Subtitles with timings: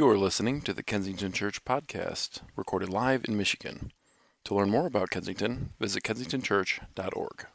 [0.00, 3.92] You are listening to the Kensington Church podcast, recorded live in Michigan.
[4.44, 7.46] To learn more about Kensington, visit kensingtonchurch.org.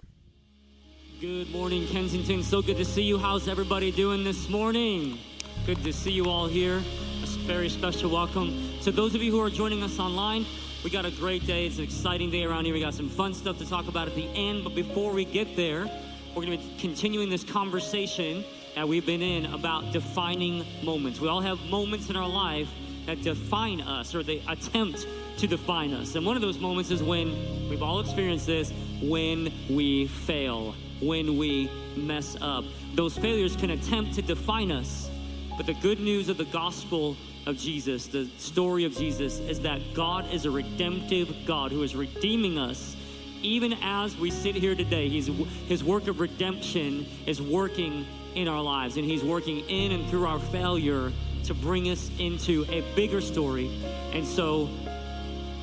[1.19, 2.43] Good morning, Kensington.
[2.43, 3.17] So good to see you.
[3.17, 5.17] How's everybody doing this morning?
[5.65, 6.83] Good to see you all here.
[7.23, 10.45] A very special welcome to those of you who are joining us online.
[10.83, 11.65] We got a great day.
[11.65, 12.75] It's an exciting day around here.
[12.75, 14.63] We got some fun stuff to talk about at the end.
[14.63, 15.89] But before we get there,
[16.35, 21.19] we're going to be continuing this conversation that we've been in about defining moments.
[21.19, 22.69] We all have moments in our life
[23.05, 26.15] that define us or they attempt to define us.
[26.15, 31.37] And one of those moments is when we've all experienced this when we fail, when
[31.37, 32.65] we mess up.
[32.95, 35.09] Those failures can attempt to define us.
[35.57, 37.15] But the good news of the gospel
[37.45, 41.95] of Jesus, the story of Jesus, is that God is a redemptive God who is
[41.95, 42.95] redeeming us.
[43.41, 45.27] Even as we sit here today, he's,
[45.67, 50.25] his work of redemption is working in our lives, and He's working in and through
[50.25, 51.11] our failure
[51.45, 53.71] to bring us into a bigger story.
[54.11, 54.69] And so,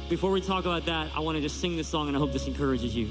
[0.08, 2.32] before we talk about that, I want to just sing this song, and I hope
[2.32, 3.08] this encourages you.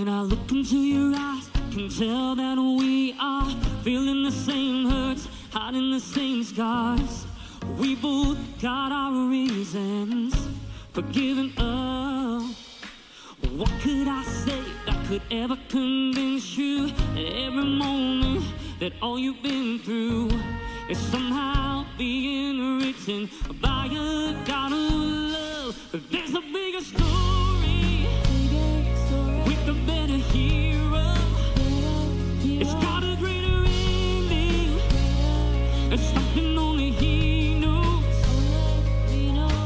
[0.00, 3.50] When I look into your eyes, can tell that we are
[3.82, 7.26] feeling the same hurts, hiding the same scars.
[7.78, 10.34] We both got our reasons
[10.94, 12.44] for giving up.
[13.52, 18.42] What could I say that could ever convince you that every moment
[18.78, 20.30] that all you've been through
[20.88, 23.28] is somehow being written
[23.60, 25.88] by a God of love?
[25.92, 27.49] But there's a bigger story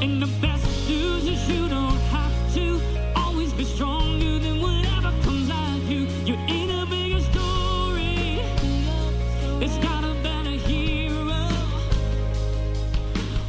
[0.05, 2.81] and the best news is you don't have to
[3.17, 6.07] always be stronger than whatever comes back you.
[6.25, 8.41] You ain't a bigger story.
[9.65, 11.49] it's got a better hero.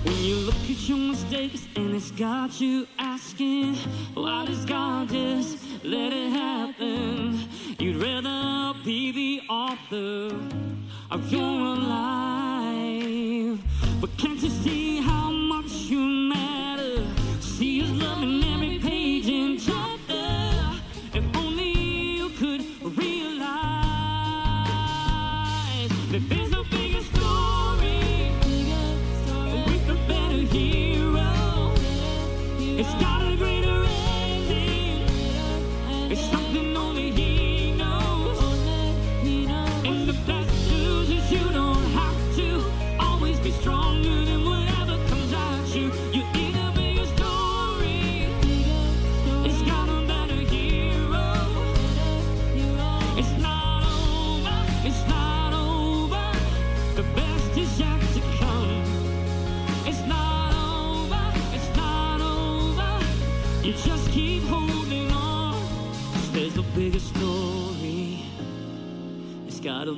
[0.03, 3.75] When you look at your mistakes and it's got you asking,
[4.13, 7.47] why does God just let it happen.
[7.79, 10.35] You'd rather be the author
[11.11, 12.34] of your life.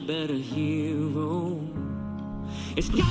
[0.08, 1.60] Better hero.
[2.78, 3.07] It's got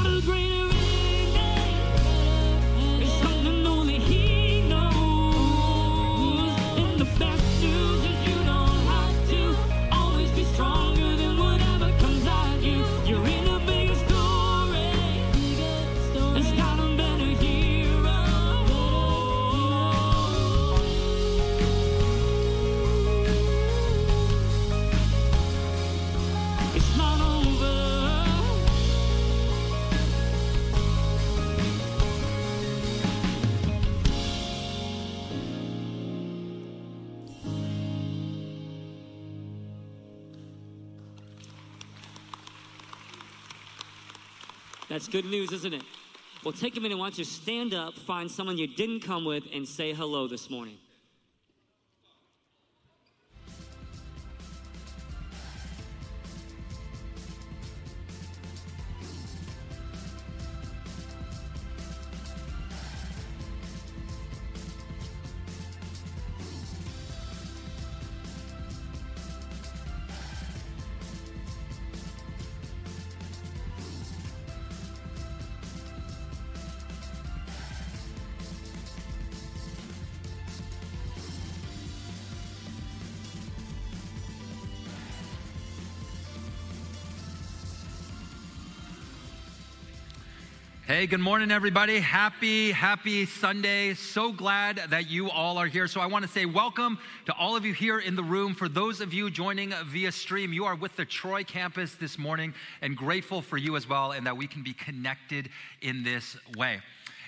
[45.17, 45.83] good news, isn't it?
[46.45, 46.99] Well, take a minute.
[46.99, 50.51] Why don't you stand up, find someone you didn't come with, and say hello this
[50.51, 50.77] morning?
[90.87, 91.99] Hey, good morning, everybody.
[91.99, 93.95] Happy, happy Sunday.
[93.95, 95.89] So glad that you all are here.
[95.89, 98.55] So, I want to say welcome to all of you here in the room.
[98.55, 102.55] For those of you joining via stream, you are with the Troy campus this morning
[102.83, 105.49] and grateful for you as well, and that we can be connected
[105.83, 106.79] in this way.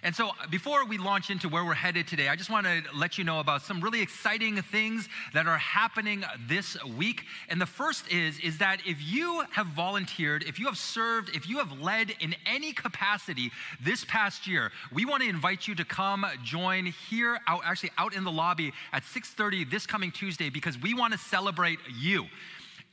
[0.03, 2.83] And so, uh, before we launch into where we're headed today, I just want to
[2.95, 7.25] let you know about some really exciting things that are happening this week.
[7.49, 11.49] And the first is is that if you have volunteered, if you have served, if
[11.49, 13.51] you have led in any capacity
[13.81, 18.15] this past year, we want to invite you to come join here out actually out
[18.15, 22.27] in the lobby at 6:30 this coming Tuesday because we want to celebrate you.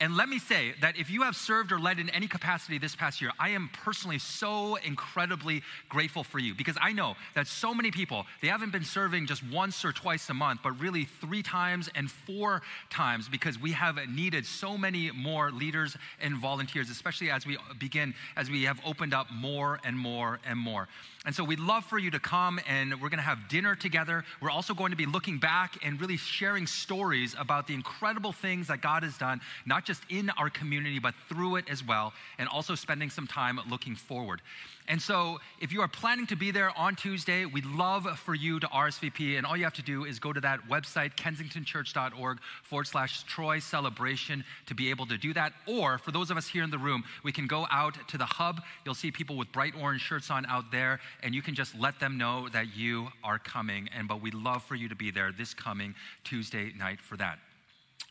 [0.01, 2.97] And let me say that if you have served or led in any capacity this
[2.97, 7.73] past year, I am personally so incredibly grateful for you because I know that so
[7.73, 11.41] many people, they haven't been serving just once or twice a month, but really three
[11.41, 17.31] times and four times because we have needed so many more leaders and volunteers, especially
[17.31, 20.89] as we begin, as we have opened up more and more and more.
[21.25, 24.23] And so we'd love for you to come and we're going to have dinner together.
[24.41, 28.67] We're also going to be looking back and really sharing stories about the incredible things
[28.67, 32.47] that God has done, not just in our community, but through it as well, and
[32.47, 34.41] also spending some time looking forward.
[34.87, 38.59] And so, if you are planning to be there on Tuesday, we'd love for you
[38.59, 39.37] to RSVP.
[39.37, 43.57] And all you have to do is go to that website, kensingtonchurch.org forward slash Troy
[43.57, 45.53] celebration, to be able to do that.
[45.65, 48.25] Or for those of us here in the room, we can go out to the
[48.25, 48.61] hub.
[48.85, 51.99] You'll see people with bright orange shirts on out there, and you can just let
[51.99, 53.89] them know that you are coming.
[53.95, 57.39] And but we'd love for you to be there this coming Tuesday night for that.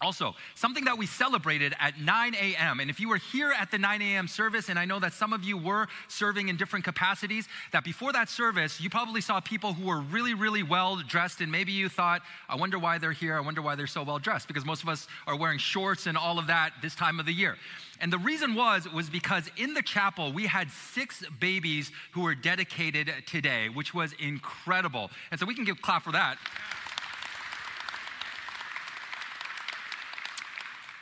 [0.04, 3.78] Also, something that we celebrated at 9 a.m., and if you were here at the
[3.78, 4.28] 9 a.m.
[4.28, 8.12] service, and I know that some of you were serving in different capacities, that before
[8.12, 11.88] that service, you probably saw people who were really, really well dressed, and maybe you
[11.88, 12.20] thought,
[12.50, 14.90] I wonder why they're here, I wonder why they're so well dressed, because most of
[14.90, 17.56] us are wearing shorts and all of that this time of the year.
[17.98, 22.34] And the reason was, was because in the chapel, we had six babies who were
[22.34, 25.10] dedicated today, which was incredible.
[25.30, 26.36] And so we can give clap for that.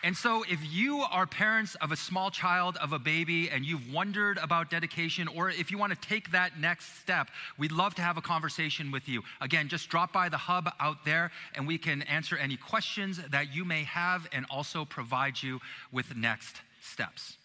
[0.04, 3.92] And so, if you are parents of a small child, of a baby, and you've
[3.92, 8.02] wondered about dedication, or if you want to take that next step, we'd love to
[8.02, 9.22] have a conversation with you.
[9.40, 13.54] Again, just drop by the hub out there, and we can answer any questions that
[13.54, 15.60] you may have and also provide you
[15.92, 17.36] with next steps.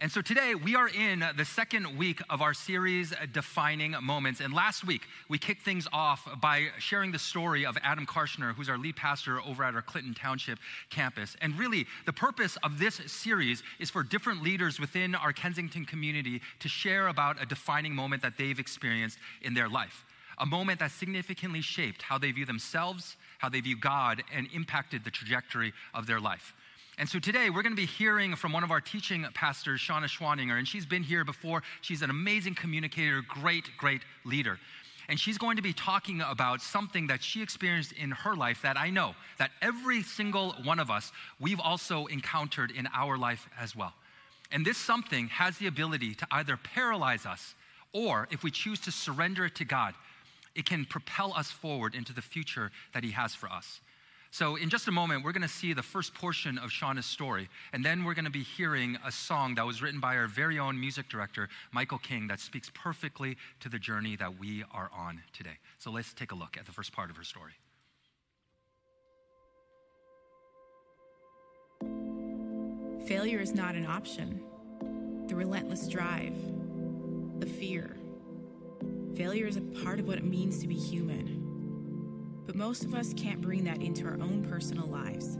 [0.00, 4.40] And so today we are in the second week of our series, Defining Moments.
[4.40, 8.68] And last week we kicked things off by sharing the story of Adam Karshner, who's
[8.68, 10.58] our lead pastor over at our Clinton Township
[10.90, 11.36] campus.
[11.40, 16.40] And really, the purpose of this series is for different leaders within our Kensington community
[16.58, 20.04] to share about a defining moment that they've experienced in their life.
[20.38, 25.04] A moment that significantly shaped how they view themselves, how they view God, and impacted
[25.04, 26.52] the trajectory of their life.
[26.96, 30.04] And so today we're going to be hearing from one of our teaching pastors, Shauna
[30.04, 31.62] Schwaninger, and she's been here before.
[31.80, 34.60] She's an amazing communicator, great, great leader.
[35.08, 38.78] And she's going to be talking about something that she experienced in her life that
[38.78, 41.10] I know that every single one of us,
[41.40, 43.92] we've also encountered in our life as well.
[44.52, 47.54] And this something has the ability to either paralyze us
[47.92, 49.94] or, if we choose to surrender it to God,
[50.54, 53.80] it can propel us forward into the future that He has for us.
[54.34, 57.48] So, in just a moment, we're going to see the first portion of Shauna's story,
[57.72, 60.58] and then we're going to be hearing a song that was written by our very
[60.58, 65.22] own music director, Michael King, that speaks perfectly to the journey that we are on
[65.32, 65.58] today.
[65.78, 67.52] So, let's take a look at the first part of her story.
[73.06, 74.42] Failure is not an option.
[75.28, 76.34] The relentless drive,
[77.38, 77.96] the fear.
[79.14, 81.43] Failure is a part of what it means to be human.
[82.46, 85.38] But most of us can't bring that into our own personal lives.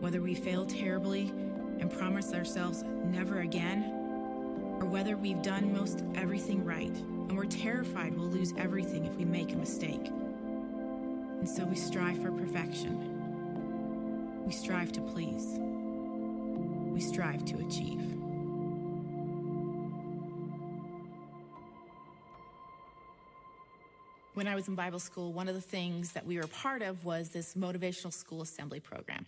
[0.00, 1.32] Whether we fail terribly
[1.80, 3.90] and promise ourselves never again,
[4.80, 6.94] or whether we've done most everything right
[7.28, 10.08] and we're terrified we'll lose everything if we make a mistake.
[10.08, 14.44] And so we strive for perfection.
[14.44, 15.58] We strive to please.
[15.58, 18.23] We strive to achieve.
[24.34, 27.04] When I was in Bible school, one of the things that we were part of
[27.04, 29.26] was this motivational school assembly program.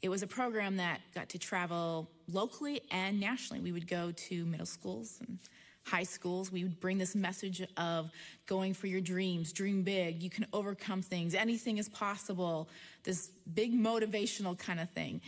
[0.00, 3.60] It was a program that got to travel locally and nationally.
[3.60, 5.38] We would go to middle schools and
[5.84, 6.50] high schools.
[6.50, 8.10] We would bring this message of
[8.46, 12.70] going for your dreams, dream big, you can overcome things, anything is possible,
[13.04, 15.20] this big motivational kind of thing.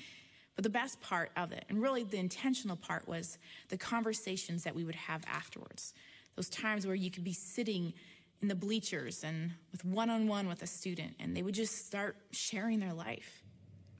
[0.54, 3.36] But the best part of it, and really the intentional part, was
[3.68, 5.92] the conversations that we would have afterwards.
[6.36, 7.92] Those times where you could be sitting
[8.42, 11.86] in the bleachers and with one on one with a student, and they would just
[11.86, 13.42] start sharing their life.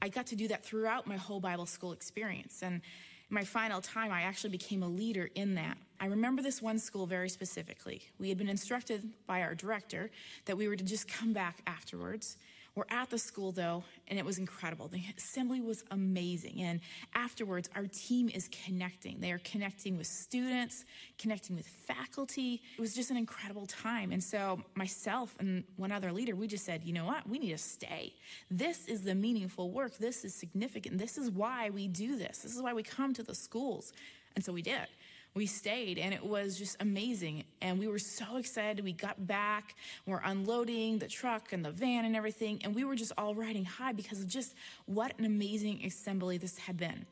[0.01, 2.63] I got to do that throughout my whole Bible school experience.
[2.63, 2.81] And
[3.29, 7.05] my final time, I actually became a leader in that I remember this one school
[7.05, 8.01] very specifically.
[8.17, 10.09] We had been instructed by our director
[10.45, 12.37] that we were to just come back afterwards.
[12.73, 14.87] We're at the school though, and it was incredible.
[14.87, 16.61] The assembly was amazing.
[16.61, 16.79] And
[17.13, 19.19] afterwards, our team is connecting.
[19.19, 20.85] They are connecting with students,
[21.17, 22.61] connecting with faculty.
[22.77, 24.13] It was just an incredible time.
[24.13, 27.27] And so, myself and one other leader, we just said, you know what?
[27.27, 28.13] We need to stay.
[28.49, 29.97] This is the meaningful work.
[29.97, 30.97] This is significant.
[30.97, 32.39] This is why we do this.
[32.39, 33.91] This is why we come to the schools.
[34.35, 34.87] And so we did
[35.33, 37.45] we stayed and it was just amazing.
[37.61, 38.83] And we were so excited.
[38.83, 42.61] We got back, we're unloading the truck and the van and everything.
[42.63, 46.57] And we were just all riding high because of just what an amazing assembly this
[46.57, 47.05] had been.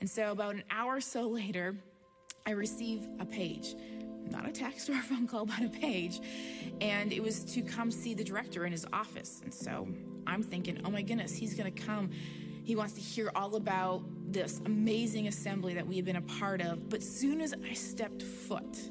[0.00, 1.74] And so, about an hour or so later,
[2.46, 3.74] I receive a page.
[4.30, 6.20] Not a text or a phone call, but a page.
[6.80, 9.40] And it was to come see the director in his office.
[9.42, 9.88] And so
[10.26, 12.10] I'm thinking, oh my goodness, he's going to come
[12.66, 16.60] he wants to hear all about this amazing assembly that we have been a part
[16.60, 16.88] of.
[16.90, 18.90] But soon as I stepped foot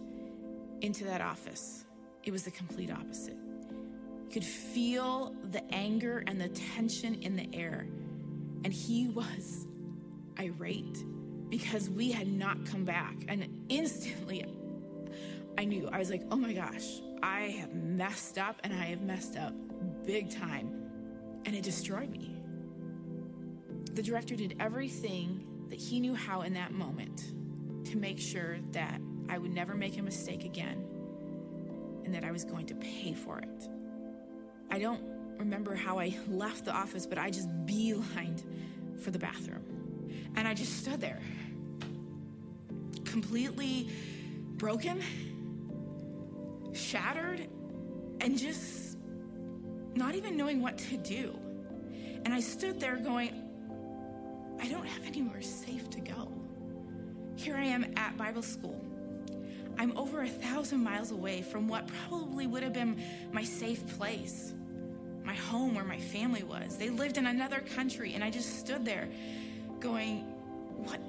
[0.80, 1.84] into that office,
[2.24, 3.36] it was the complete opposite.
[3.36, 7.86] You could feel the anger and the tension in the air.
[8.64, 9.68] And he was
[10.40, 11.04] irate
[11.50, 13.26] because we had not come back.
[13.28, 14.46] And instantly,
[15.58, 19.02] I knew, I was like, oh my gosh, I have messed up and I have
[19.02, 19.54] messed up
[20.06, 20.72] big time.
[21.44, 22.35] And it destroyed me.
[23.96, 27.34] The director did everything that he knew how in that moment
[27.86, 29.00] to make sure that
[29.30, 30.86] I would never make a mistake again
[32.04, 33.70] and that I was going to pay for it.
[34.70, 35.02] I don't
[35.38, 38.44] remember how I left the office, but I just beelined
[39.00, 39.64] for the bathroom.
[40.36, 41.22] And I just stood there,
[43.06, 43.90] completely
[44.58, 45.02] broken,
[46.74, 47.48] shattered,
[48.20, 48.98] and just
[49.96, 51.40] not even knowing what to do.
[52.26, 53.45] And I stood there going,
[54.62, 56.32] I don't have anywhere safe to go.
[57.36, 58.80] Here I am at Bible school.
[59.78, 64.54] I'm over a thousand miles away from what probably would have been my safe place,
[65.24, 66.78] my home where my family was.
[66.78, 69.10] They lived in another country, and I just stood there
[69.80, 70.20] going,
[70.78, 71.02] What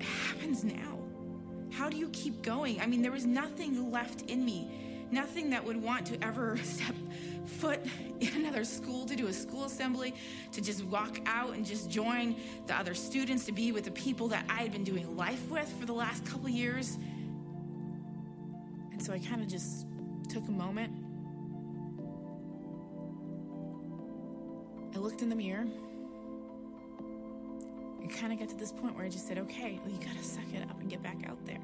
[0.00, 0.98] happens now?
[1.72, 2.80] How do you keep going?
[2.80, 6.94] I mean, there was nothing left in me, nothing that would want to ever step
[7.46, 7.80] foot
[8.20, 10.14] in another school to do a school assembly,
[10.52, 12.36] to just walk out and just join
[12.66, 15.68] the other students, to be with the people that I had been doing life with
[15.78, 16.96] for the last couple years.
[18.92, 19.86] And so I kind of just
[20.28, 20.92] took a moment.
[24.94, 25.66] I looked in the mirror.
[28.00, 30.16] and kind of got to this point where I just said, okay, well, you got
[30.16, 31.58] to suck it up and get back out there.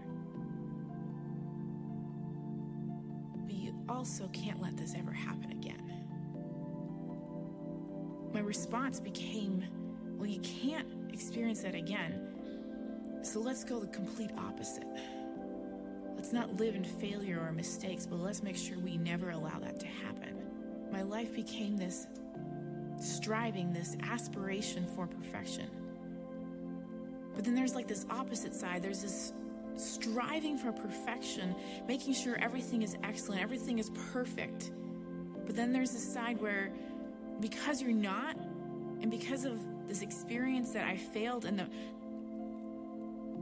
[3.90, 5.76] Also can't let this ever happen again.
[8.32, 9.64] My response became,
[10.16, 12.28] well, you can't experience that again.
[13.22, 14.86] So let's go the complete opposite.
[16.14, 19.80] Let's not live in failure or mistakes, but let's make sure we never allow that
[19.80, 20.36] to happen.
[20.92, 22.06] My life became this
[23.00, 25.68] striving, this aspiration for perfection.
[27.34, 28.82] But then there's like this opposite side.
[28.82, 29.32] There's this
[29.82, 31.54] striving for perfection,
[31.86, 34.70] making sure everything is excellent, everything is perfect.
[35.46, 36.72] But then there's this side where
[37.40, 38.36] because you're not,
[39.00, 39.58] and because of
[39.88, 41.68] this experience that I failed and the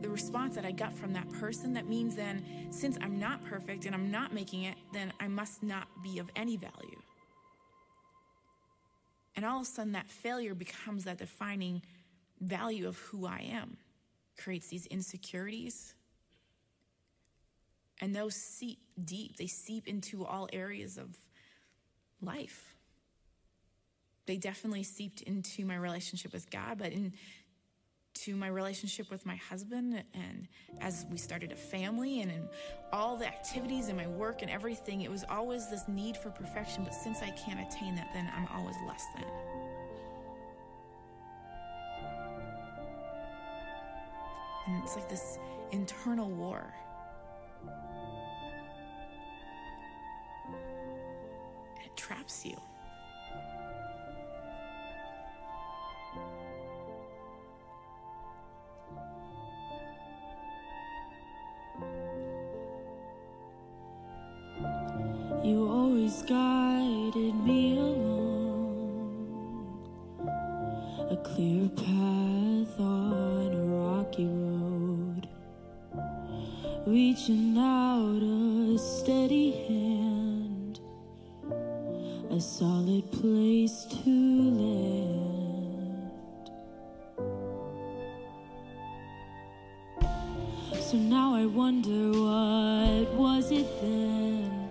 [0.00, 3.84] the response that I got from that person, that means then, since I'm not perfect
[3.84, 7.02] and I'm not making it, then I must not be of any value.
[9.34, 11.82] And all of a sudden, that failure becomes that defining
[12.40, 13.76] value of who I am,
[14.36, 15.94] creates these insecurities,
[18.00, 21.16] and those seep deep, they seep into all areas of
[22.22, 22.74] life.
[24.26, 30.04] They definitely seeped into my relationship with God, but into my relationship with my husband.
[30.14, 30.48] And
[30.80, 32.48] as we started a family and in
[32.92, 36.84] all the activities and my work and everything, it was always this need for perfection.
[36.84, 39.24] But since I can't attain that, then I'm always less than.
[44.66, 45.38] And it's like this
[45.72, 46.74] internal war
[51.98, 52.56] traps you.
[82.30, 85.18] A solid place to land.
[90.80, 94.68] So now I wonder what was it then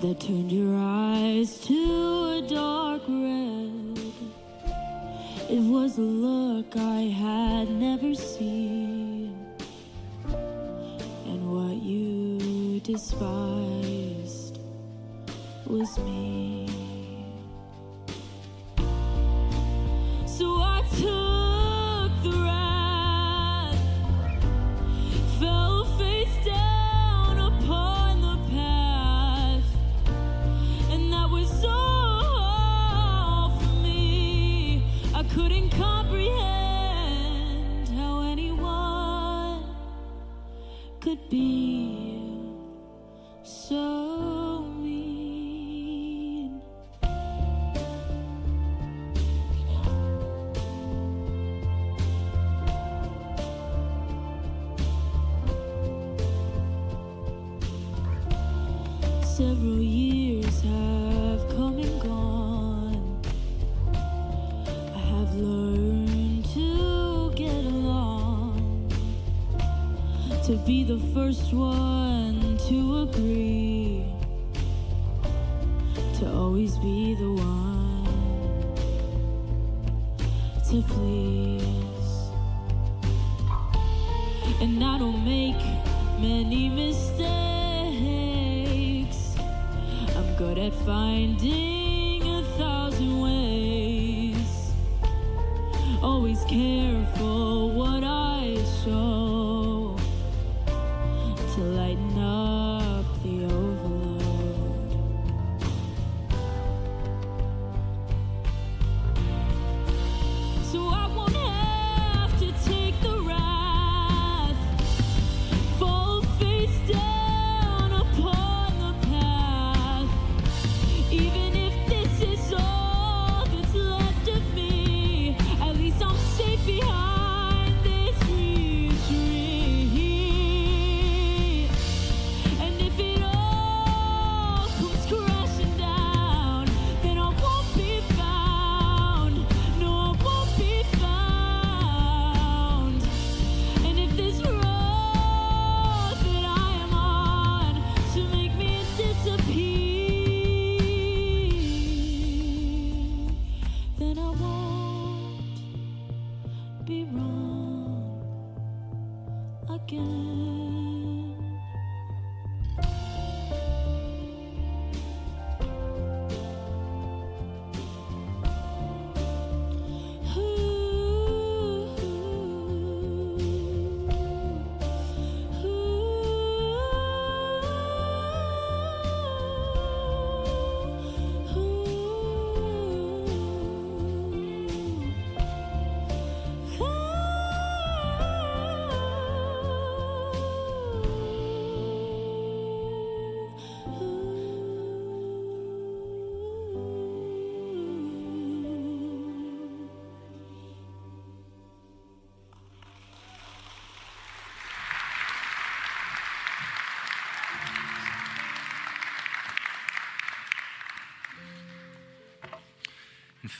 [0.00, 3.98] that turned your eyes to a dark red?
[5.50, 9.34] It was a look I had never seen,
[11.26, 13.93] and what you despised
[15.66, 16.63] was me.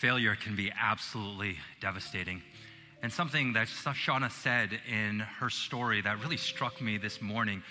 [0.05, 2.43] Failure can be absolutely devastating.
[3.03, 7.63] And something that Shauna said in her story that really struck me this morning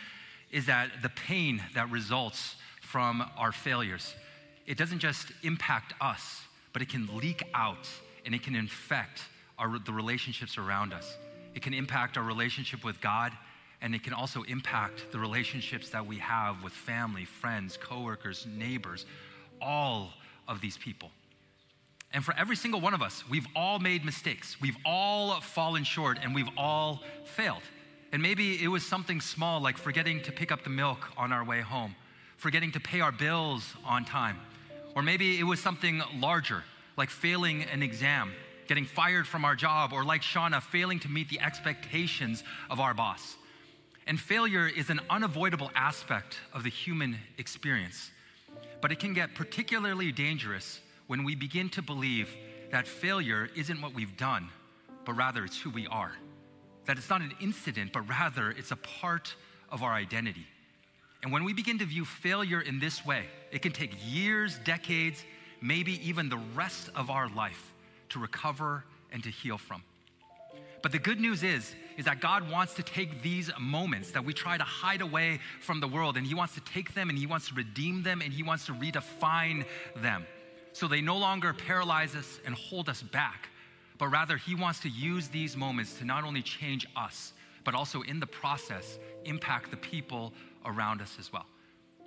[0.49, 4.15] is that the pain that results from our failures,
[4.65, 6.41] it doesn't just impact us,
[6.73, 7.87] but it can leak out
[8.25, 9.21] and it can infect
[9.59, 11.15] our, the relationships around us.
[11.53, 13.31] It can impact our relationship with God,
[13.79, 19.05] and it can also impact the relationships that we have with family, friends, coworkers, neighbors,
[19.61, 20.09] all
[20.47, 21.11] of these people.
[22.13, 24.61] And for every single one of us, we've all made mistakes.
[24.61, 27.63] We've all fallen short and we've all failed.
[28.11, 31.43] And maybe it was something small like forgetting to pick up the milk on our
[31.43, 31.95] way home,
[32.37, 34.39] forgetting to pay our bills on time.
[34.95, 36.63] Or maybe it was something larger
[36.97, 38.31] like failing an exam,
[38.67, 42.93] getting fired from our job, or like Shauna, failing to meet the expectations of our
[42.93, 43.35] boss.
[44.05, 48.11] And failure is an unavoidable aspect of the human experience.
[48.81, 52.35] But it can get particularly dangerous when we begin to believe
[52.71, 54.49] that failure isn't what we've done,
[55.05, 56.13] but rather it's who we are.
[56.85, 59.35] That it's not an incident, but rather it's a part
[59.69, 60.47] of our identity.
[61.21, 65.23] And when we begin to view failure in this way, it can take years, decades,
[65.61, 67.73] maybe even the rest of our life
[68.09, 69.83] to recover and to heal from.
[70.81, 74.33] But the good news is, is that God wants to take these moments that we
[74.33, 77.25] try to hide away from the world, and He wants to take them and He
[77.25, 80.25] wants to redeem them and He wants to redefine them.
[80.73, 83.49] So they no longer paralyze us and hold us back,
[83.99, 87.33] but rather He wants to use these moments to not only change us,
[87.63, 90.33] but also in the process, impact the people
[90.65, 91.45] around us as well.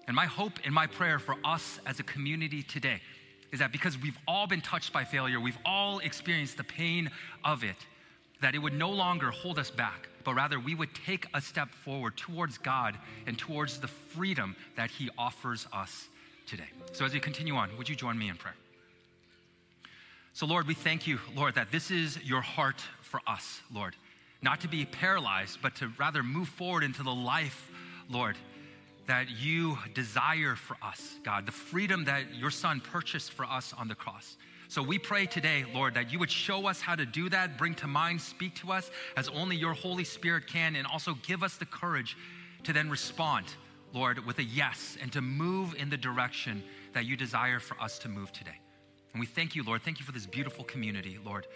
[0.07, 3.01] And my hope and my prayer for us as a community today
[3.53, 7.11] is that because we've all been touched by failure, we've all experienced the pain
[7.45, 7.77] of it,
[8.41, 11.73] that it would no longer hold us back, but rather we would take a step
[11.73, 16.09] forward towards God and towards the freedom that He offers us
[16.47, 16.69] today.
[16.93, 18.55] So as we continue on, would you join me in prayer?
[20.33, 23.97] So, Lord, we thank you, Lord, that this is your heart for us, Lord.
[24.43, 27.71] Not to be paralyzed, but to rather move forward into the life,
[28.11, 28.37] Lord,
[29.07, 33.89] that you desire for us, God, the freedom that your Son purchased for us on
[33.89, 34.37] the cross.
[34.69, 37.75] So we pray today, Lord, that you would show us how to do that, bring
[37.77, 41.57] to mind, speak to us as only your Holy Spirit can, and also give us
[41.57, 42.17] the courage
[42.65, 43.47] to then respond,
[43.93, 47.99] Lord, with a yes and to move in the direction that you desire for us
[48.01, 48.59] to move today.
[49.13, 49.83] And we thank you, Lord.
[49.83, 51.47] Thank you for this beautiful community, Lord,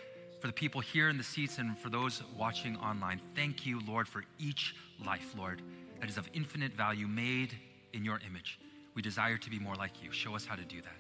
[0.40, 3.20] for the people here in the seats and for those watching online.
[3.34, 5.60] Thank you, Lord, for each life, Lord,
[6.00, 7.54] that is of infinite value made
[7.92, 8.58] in your image.
[8.94, 10.10] We desire to be more like you.
[10.10, 10.96] Show us how to do that.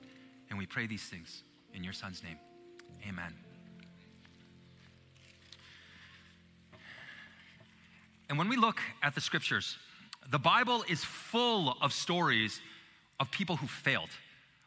[0.50, 2.38] And we pray these things in your Son's name.
[3.08, 3.34] Amen.
[8.28, 9.76] And when we look at the scriptures,
[10.28, 12.60] the Bible is full of stories
[13.18, 14.10] of people who failed.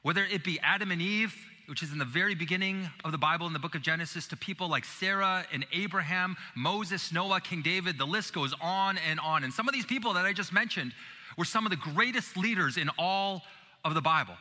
[0.02, 1.36] Whether it be Adam and Eve,
[1.68, 4.38] which is in the very beginning of the Bible in the book of Genesis, to
[4.38, 9.44] people like Sarah and Abraham, Moses, Noah, King David, the list goes on and on.
[9.44, 10.94] And some of these people that I just mentioned
[11.38, 13.44] were some of the greatest leaders in all
[13.86, 14.36] of the Bible.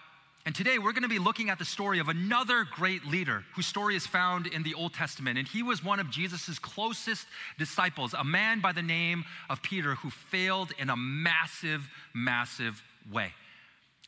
[0.44, 3.66] And today we're going to be looking at the story of another great leader whose
[3.66, 5.38] story is found in the Old Testament.
[5.38, 7.26] And he was one of Jesus' closest
[7.58, 13.32] disciples, a man by the name of Peter who failed in a massive, massive way.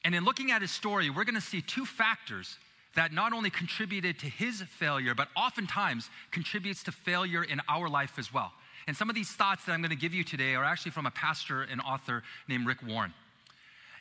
[0.04, 2.58] And in looking at his story, we're going to see two factors
[2.96, 8.18] that not only contributed to his failure, but oftentimes contributes to failure in our life
[8.18, 8.52] as well.
[8.86, 11.06] And some of these thoughts that I'm going to give you today are actually from
[11.06, 13.14] a pastor and author named Rick Warren.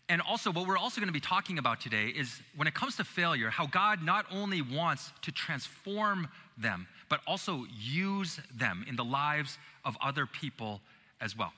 [0.09, 2.97] And also, what we're also going to be talking about today is when it comes
[2.97, 8.95] to failure, how God not only wants to transform them, but also use them in
[8.95, 10.81] the lives of other people
[11.21, 11.53] as well.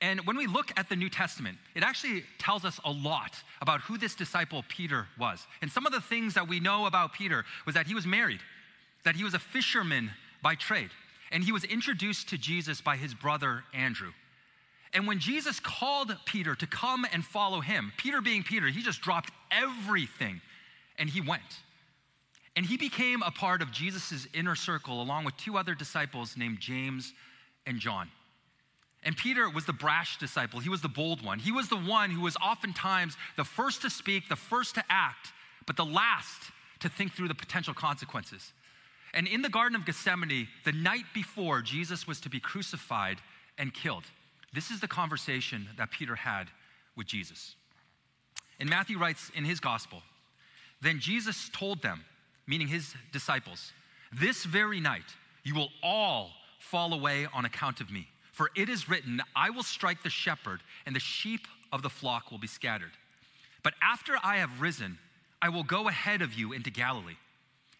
[0.00, 3.82] And when we look at the New Testament, it actually tells us a lot about
[3.82, 5.46] who this disciple Peter was.
[5.60, 8.40] And some of the things that we know about Peter was that he was married,
[9.04, 10.10] that he was a fisherman
[10.42, 10.90] by trade,
[11.30, 14.12] and he was introduced to Jesus by his brother Andrew.
[14.92, 19.00] And when Jesus called Peter to come and follow him, Peter being Peter, he just
[19.00, 20.40] dropped everything
[20.98, 21.42] and he went.
[22.56, 26.58] And he became a part of Jesus' inner circle along with two other disciples named
[26.58, 27.14] James
[27.66, 28.08] and John.
[29.02, 31.38] And Peter was the brash disciple, he was the bold one.
[31.38, 35.32] He was the one who was oftentimes the first to speak, the first to act,
[35.66, 36.50] but the last
[36.80, 38.52] to think through the potential consequences.
[39.14, 43.18] And in the Garden of Gethsemane, the night before Jesus was to be crucified
[43.58, 44.04] and killed,
[44.52, 46.48] this is the conversation that Peter had
[46.96, 47.54] with Jesus.
[48.58, 50.02] And Matthew writes in his gospel
[50.82, 52.04] Then Jesus told them,
[52.46, 53.72] meaning his disciples,
[54.12, 55.04] This very night
[55.44, 58.08] you will all fall away on account of me.
[58.32, 62.30] For it is written, I will strike the shepherd, and the sheep of the flock
[62.30, 62.92] will be scattered.
[63.62, 64.98] But after I have risen,
[65.42, 67.16] I will go ahead of you into Galilee.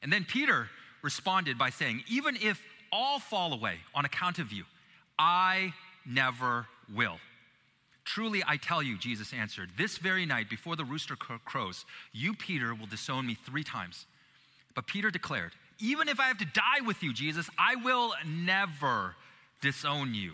[0.02, 0.68] And then Peter
[1.02, 2.60] responded by saying, Even if
[2.92, 4.64] all fall away on account of you,
[5.18, 5.72] I
[6.06, 7.18] never will.
[8.04, 12.74] Truly, I tell you, Jesus answered, this very night before the rooster crows, you, Peter,
[12.74, 14.06] will disown me three times.
[14.74, 19.14] But Peter declared, Even if I have to die with you, Jesus, I will never
[19.62, 20.32] disown you.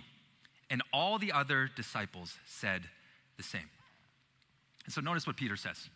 [0.70, 2.82] And all the other disciples said
[3.36, 3.68] the same.
[4.84, 5.88] And so notice what Peter says.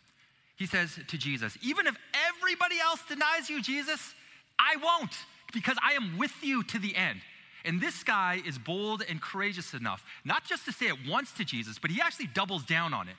[0.57, 1.97] He says to Jesus, Even if
[2.35, 4.13] everybody else denies you, Jesus,
[4.59, 5.13] I won't,
[5.53, 7.21] because I am with you to the end.
[7.65, 11.45] And this guy is bold and courageous enough, not just to say it once to
[11.45, 13.15] Jesus, but he actually doubles down on it.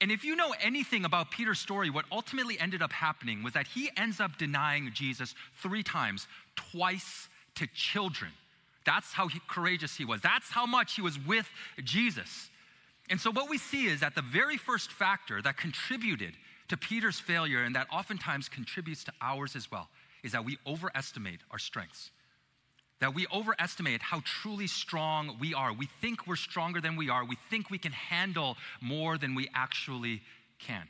[0.00, 3.66] And if you know anything about Peter's story, what ultimately ended up happening was that
[3.66, 8.32] he ends up denying Jesus three times, twice to children.
[8.84, 10.20] That's how he, courageous he was.
[10.20, 11.48] That's how much he was with
[11.82, 12.50] Jesus.
[13.08, 16.34] And so, what we see is that the very first factor that contributed
[16.68, 19.88] to Peter's failure and that oftentimes contributes to ours as well
[20.22, 22.10] is that we overestimate our strengths
[23.00, 25.72] that we overestimate how truly strong we are.
[25.72, 27.24] We think we're stronger than we are.
[27.24, 30.22] We think we can handle more than we actually
[30.58, 30.88] can.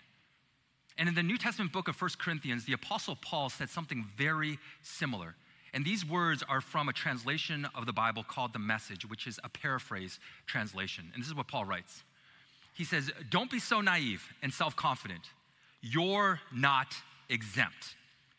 [0.97, 4.59] And in the New Testament book of 1 Corinthians, the Apostle Paul said something very
[4.83, 5.35] similar.
[5.73, 9.41] And these words are from a translation of the Bible called the Message, which is
[9.43, 11.11] a paraphrase translation.
[11.13, 12.05] And this is what Paul writes
[12.75, 15.23] He says, Don't be so naive and self confident.
[15.81, 16.95] You're not
[17.29, 17.97] exempt.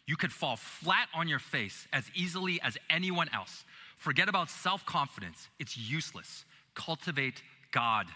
[0.08, 3.64] You could fall flat on your face as easily as anyone else.
[3.98, 6.46] Forget about self confidence, it's useless.
[6.76, 7.42] Cultivate
[7.72, 8.08] God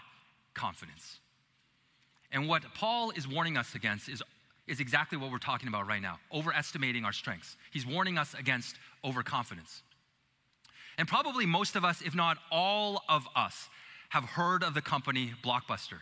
[0.54, 1.18] confidence.
[2.30, 4.22] And what Paul is warning us against is,
[4.68, 7.56] is exactly what we're talking about right now overestimating our strengths.
[7.72, 9.82] He's warning us against overconfidence.
[10.98, 13.68] And probably most of us, if not all of us,
[14.10, 16.00] have heard of the company Blockbuster.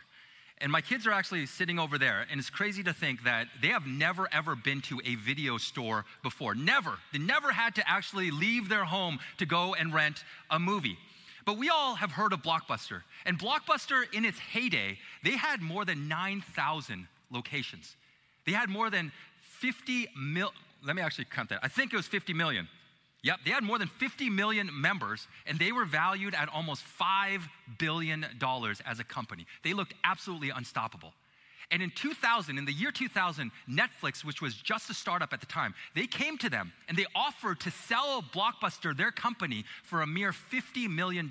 [0.60, 3.68] And my kids are actually sitting over there, and it's crazy to think that they
[3.68, 6.54] have never ever been to a video store before.
[6.54, 6.98] Never.
[7.12, 10.98] They never had to actually leave their home to go and rent a movie.
[11.44, 13.02] But we all have heard of Blockbuster.
[13.24, 17.96] And Blockbuster, in its heyday, they had more than 9,000 locations.
[18.44, 19.12] They had more than
[19.60, 20.52] 50 mil.
[20.84, 21.60] Let me actually count that.
[21.62, 22.68] I think it was 50 million.
[23.22, 27.42] Yep, they had more than 50 million members, and they were valued at almost $5
[27.78, 28.24] billion
[28.86, 29.46] as a company.
[29.64, 31.12] They looked absolutely unstoppable.
[31.70, 35.46] And in 2000, in the year 2000, Netflix, which was just a startup at the
[35.46, 40.06] time, they came to them and they offered to sell Blockbuster, their company, for a
[40.06, 41.30] mere $50 million.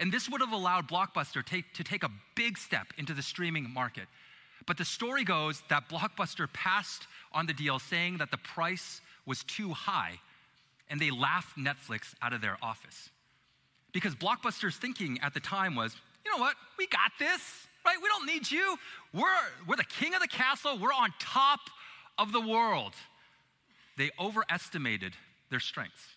[0.00, 3.72] And this would have allowed Blockbuster take, to take a big step into the streaming
[3.72, 4.08] market.
[4.66, 9.44] But the story goes that Blockbuster passed on the deal, saying that the price was
[9.44, 10.18] too high,
[10.88, 13.10] and they laughed Netflix out of their office.
[13.92, 15.94] Because Blockbuster's thinking at the time was,
[16.24, 17.96] you know what, we got this, right?
[18.02, 18.76] We don't need you.
[19.12, 19.26] We're,
[19.66, 21.60] we're the king of the castle, we're on top
[22.18, 22.94] of the world.
[23.96, 25.14] They overestimated
[25.50, 26.16] their strengths.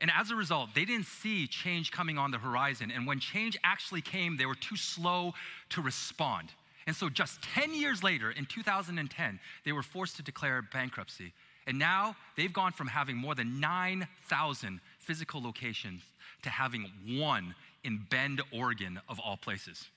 [0.00, 2.92] And as a result, they didn't see change coming on the horizon.
[2.94, 5.32] And when change actually came, they were too slow
[5.70, 6.50] to respond.
[6.86, 11.32] And so, just 10 years later, in 2010, they were forced to declare bankruptcy.
[11.66, 16.02] And now they've gone from having more than 9,000 physical locations
[16.42, 19.88] to having one in Bend, Oregon, of all places.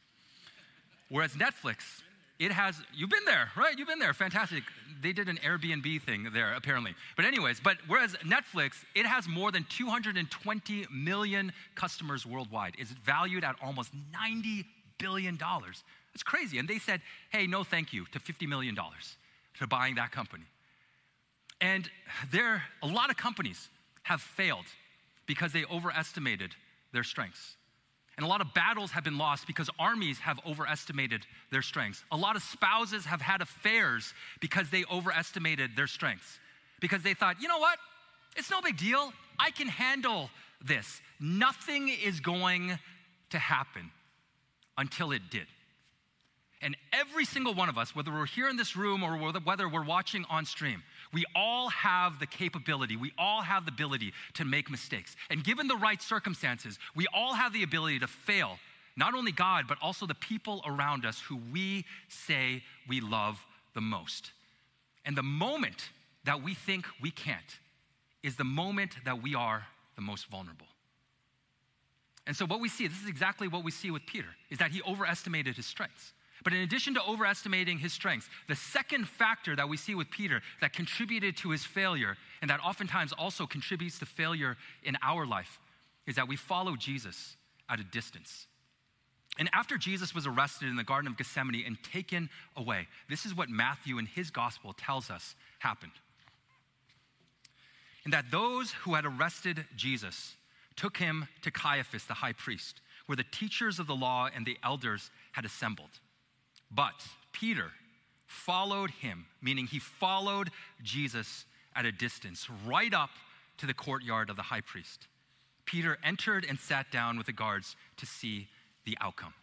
[1.10, 2.02] Whereas Netflix,
[2.40, 3.78] it has, you've been there, right?
[3.78, 4.64] You've been there, fantastic.
[5.02, 6.96] They did an Airbnb thing there, apparently.
[7.16, 12.76] But, anyways, but whereas Netflix, it has more than 220 million customers worldwide.
[12.78, 14.66] It's valued at almost $90
[15.00, 15.38] billion.
[16.14, 16.60] It's crazy.
[16.60, 17.02] And they said,
[17.32, 18.78] hey, no thank you to $50 million
[19.60, 20.46] to buying that company.
[21.62, 21.90] And
[22.32, 23.70] there, a lot of companies
[24.04, 24.66] have failed
[25.26, 26.56] because they overestimated
[26.94, 27.56] their strengths.
[28.18, 32.04] And a lot of battles have been lost because armies have overestimated their strengths.
[32.12, 36.40] A lot of spouses have had affairs because they overestimated their strengths.
[36.82, 37.80] Because they thought, you know what?
[38.36, 39.14] It's no big deal.
[39.38, 40.30] I can handle
[40.62, 41.02] this.
[41.20, 42.78] Nothing is going
[43.30, 43.90] to happen
[44.78, 45.48] until it did.
[46.62, 49.86] And every single one of us, whether we're here in this room or whether we're
[49.86, 54.70] watching on stream, we all have the capability, we all have the ability to make
[54.70, 55.16] mistakes.
[55.30, 58.60] And given the right circumstances, we all have the ability to fail,
[58.96, 63.44] not only God, but also the people around us who we say we love
[63.74, 64.32] the most.
[65.06, 65.90] And the moment
[66.26, 67.60] that we think we can't
[68.22, 70.68] is the moment that we are the most vulnerable.
[72.28, 74.70] And so what we see, this is exactly what we see with Peter, is that
[74.72, 76.14] he overestimated his strengths.
[76.44, 80.42] But in addition to overestimating his strengths, the second factor that we see with Peter
[80.62, 85.60] that contributed to his failure, and that oftentimes also contributes to failure in our life,
[86.08, 87.36] is that we follow Jesus
[87.70, 88.48] at a distance.
[89.38, 93.36] And after Jesus was arrested in the Garden of Gethsemane and taken away, this is
[93.36, 95.92] what Matthew in his gospel tells us happened.
[98.06, 100.36] And that those who had arrested Jesus
[100.76, 104.58] took him to Caiaphas, the high priest, where the teachers of the law and the
[104.64, 106.00] elders had assembled.
[106.72, 107.72] But Peter
[108.26, 110.52] followed him, meaning he followed
[110.84, 113.10] Jesus at a distance, right up
[113.58, 115.08] to the courtyard of the high priest.
[115.66, 118.48] Peter entered and sat down with the guards to see
[118.86, 119.34] the outcome.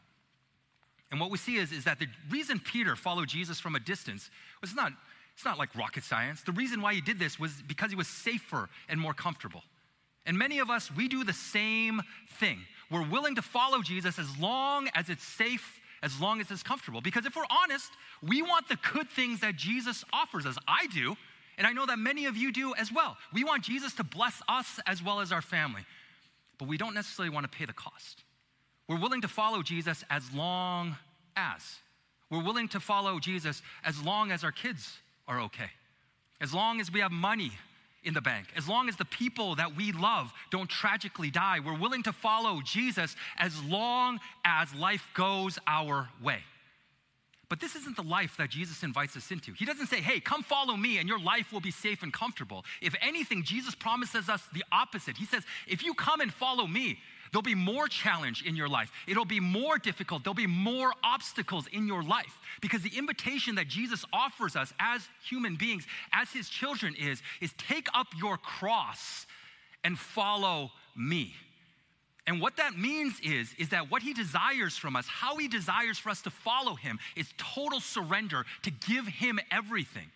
[1.11, 4.31] And what we see is, is that the reason Peter followed Jesus from a distance
[4.61, 4.93] was not,
[5.35, 6.43] it's not like rocket science.
[6.43, 9.63] The reason why he did this was because he was safer and more comfortable.
[10.27, 12.03] And many of us, we do the same
[12.41, 12.59] thing.
[12.91, 17.01] We're willing to follow Jesus as long as it's safe as long as it's comfortable.
[17.01, 17.91] Because if we're honest,
[18.23, 20.57] we want the good things that Jesus offers us.
[20.69, 21.17] I do,
[21.59, 23.17] and I know that many of you do as well.
[23.33, 25.83] We want Jesus to bless us as well as our family,
[26.59, 28.23] but we don't necessarily want to pay the cost.
[28.89, 30.97] We're willing to follow Jesus as long
[31.37, 31.61] as.
[32.31, 35.71] We're willing to follow Jesus as long as our kids are okay,
[36.41, 37.51] as long as we have money
[38.07, 38.47] in the bank.
[38.57, 42.63] As long as the people that we love don't tragically die, we're willing to follow
[42.65, 46.39] Jesus as long as life goes our way.
[47.49, 49.53] But this isn't the life that Jesus invites us into.
[49.53, 52.65] He doesn't say, hey, come follow me and your life will be safe and comfortable.
[52.81, 55.17] If anything, Jesus promises us the opposite.
[55.17, 56.99] He says, if you come and follow me,
[57.31, 58.91] there'll be more challenge in your life.
[59.07, 60.25] It'll be more difficult.
[60.25, 62.39] There'll be more obstacles in your life.
[62.61, 67.53] Because the invitation that Jesus offers us as human beings, as his children, is, is
[67.59, 69.27] take up your cross
[69.85, 71.35] and follow me.
[72.27, 75.97] And what that means is, is that what he desires from us, how he desires
[75.99, 80.11] for us to follow him, is total surrender to give him everything.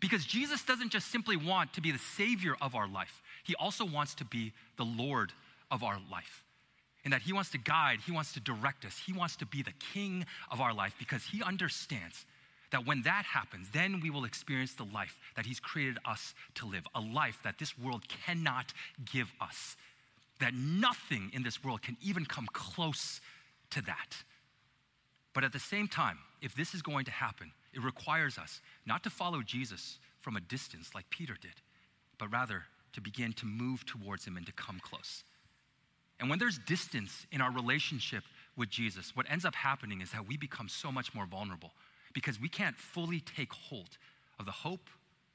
[0.00, 3.84] Because Jesus doesn't just simply want to be the savior of our life, he also
[3.84, 5.32] wants to be the Lord
[5.70, 6.44] of our life.
[7.08, 9.62] And that he wants to guide, he wants to direct us, he wants to be
[9.62, 12.26] the king of our life because he understands
[12.70, 16.66] that when that happens, then we will experience the life that he's created us to
[16.66, 18.74] live, a life that this world cannot
[19.10, 19.78] give us
[20.40, 23.22] that nothing in this world can even come close
[23.70, 24.22] to that.
[25.32, 29.02] But at the same time, if this is going to happen, it requires us not
[29.04, 31.62] to follow Jesus from a distance like Peter did,
[32.18, 35.24] but rather to begin to move towards him and to come close.
[36.20, 38.24] And when there's distance in our relationship
[38.56, 41.72] with Jesus, what ends up happening is that we become so much more vulnerable
[42.12, 43.98] because we can't fully take hold
[44.38, 44.90] of the hope,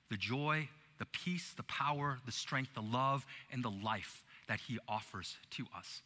[0.10, 0.68] the joy,
[1.00, 5.66] the peace, the power, the strength, the love, and the life that he offers to
[5.76, 6.02] us.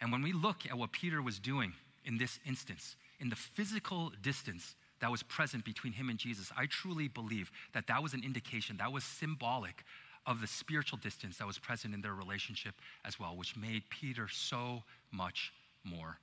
[0.00, 1.72] And when we look at what Peter was doing
[2.04, 6.66] in this instance, in the physical distance that was present between him and Jesus, I
[6.66, 9.84] truly believe that that was an indication, that was symbolic
[10.28, 14.28] of the spiritual distance that was present in their relationship as well, which made Peter
[14.28, 15.52] so much
[15.84, 16.18] more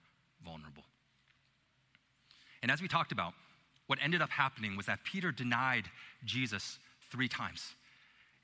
[0.45, 0.83] vulnerable.
[2.61, 3.33] And as we talked about,
[3.87, 5.85] what ended up happening was that Peter denied
[6.23, 6.77] Jesus
[7.11, 7.73] three times.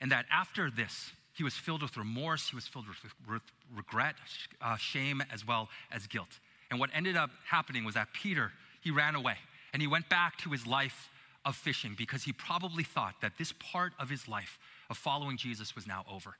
[0.01, 3.41] And that after this, he was filled with remorse, he was filled with
[3.75, 4.15] regret,
[4.61, 6.39] uh, shame, as well as guilt.
[6.71, 9.35] And what ended up happening was that Peter, he ran away
[9.73, 11.09] and he went back to his life
[11.45, 14.57] of fishing because he probably thought that this part of his life
[14.91, 16.35] of following Jesus was now over.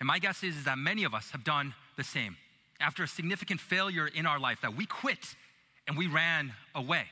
[0.00, 2.36] And my guess is, is that many of us have done the same.
[2.80, 5.36] After a significant failure in our life, that we quit
[5.86, 7.04] and we ran away.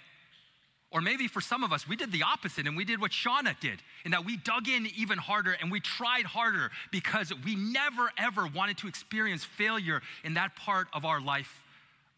[0.91, 3.59] Or maybe for some of us, we did the opposite and we did what Shauna
[3.61, 8.11] did, in that we dug in even harder and we tried harder because we never
[8.19, 11.65] ever wanted to experience failure in that part of our life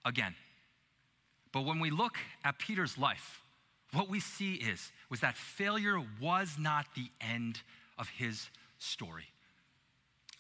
[0.07, 0.35] again.
[1.53, 3.43] But when we look at Peter's life,
[3.93, 7.61] what we see is was that failure was not the end
[7.99, 9.25] of his story.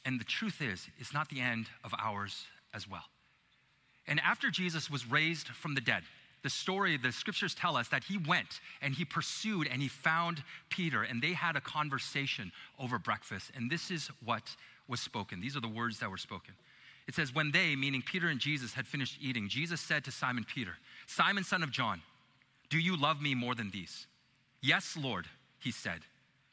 [0.04, 3.04] And the truth is, it's not the end of ours as well.
[4.06, 6.02] And after Jesus was raised from the dead,
[6.42, 10.42] the story, the scriptures tell us that he went and he pursued and he found
[10.70, 13.52] Peter and they had a conversation over breakfast.
[13.54, 14.56] And this is what
[14.88, 15.40] was spoken.
[15.40, 16.54] These are the words that were spoken.
[17.06, 20.44] It says, When they, meaning Peter and Jesus, had finished eating, Jesus said to Simon
[20.44, 20.72] Peter,
[21.06, 22.02] Simon, son of John,
[22.70, 24.06] do you love me more than these?
[24.62, 25.26] Yes, Lord,
[25.58, 26.00] he said.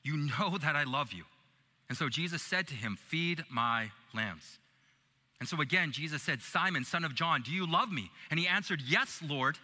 [0.04, 1.24] You know that I love you.
[1.90, 4.60] And so Jesus said to him, Feed my lambs.
[5.40, 8.12] And so again, Jesus said, Simon, son of John, do you love me?
[8.30, 9.58] And he answered, Yes, Lord,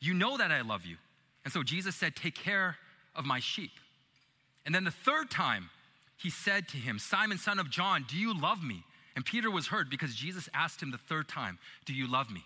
[0.00, 0.96] you know that I love you.
[1.44, 2.76] And so Jesus said, Take care
[3.14, 3.72] of my sheep.
[4.66, 5.70] And then the third time,
[6.16, 8.84] he said to him, Simon, son of John, do you love me?
[9.16, 12.44] And Peter was hurt because Jesus asked him the third time, Do you love me?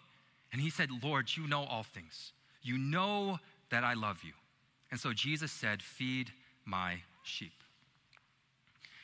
[0.53, 2.33] And he said, Lord, you know all things.
[2.63, 3.39] You know
[3.71, 4.33] that I love you.
[4.91, 6.33] And so Jesus said, Feed
[6.65, 7.53] my sheep.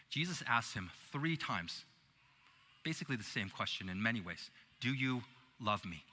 [0.08, 1.84] Jesus asked him three times,
[2.84, 5.22] basically the same question in many ways Do you
[5.60, 6.04] love me?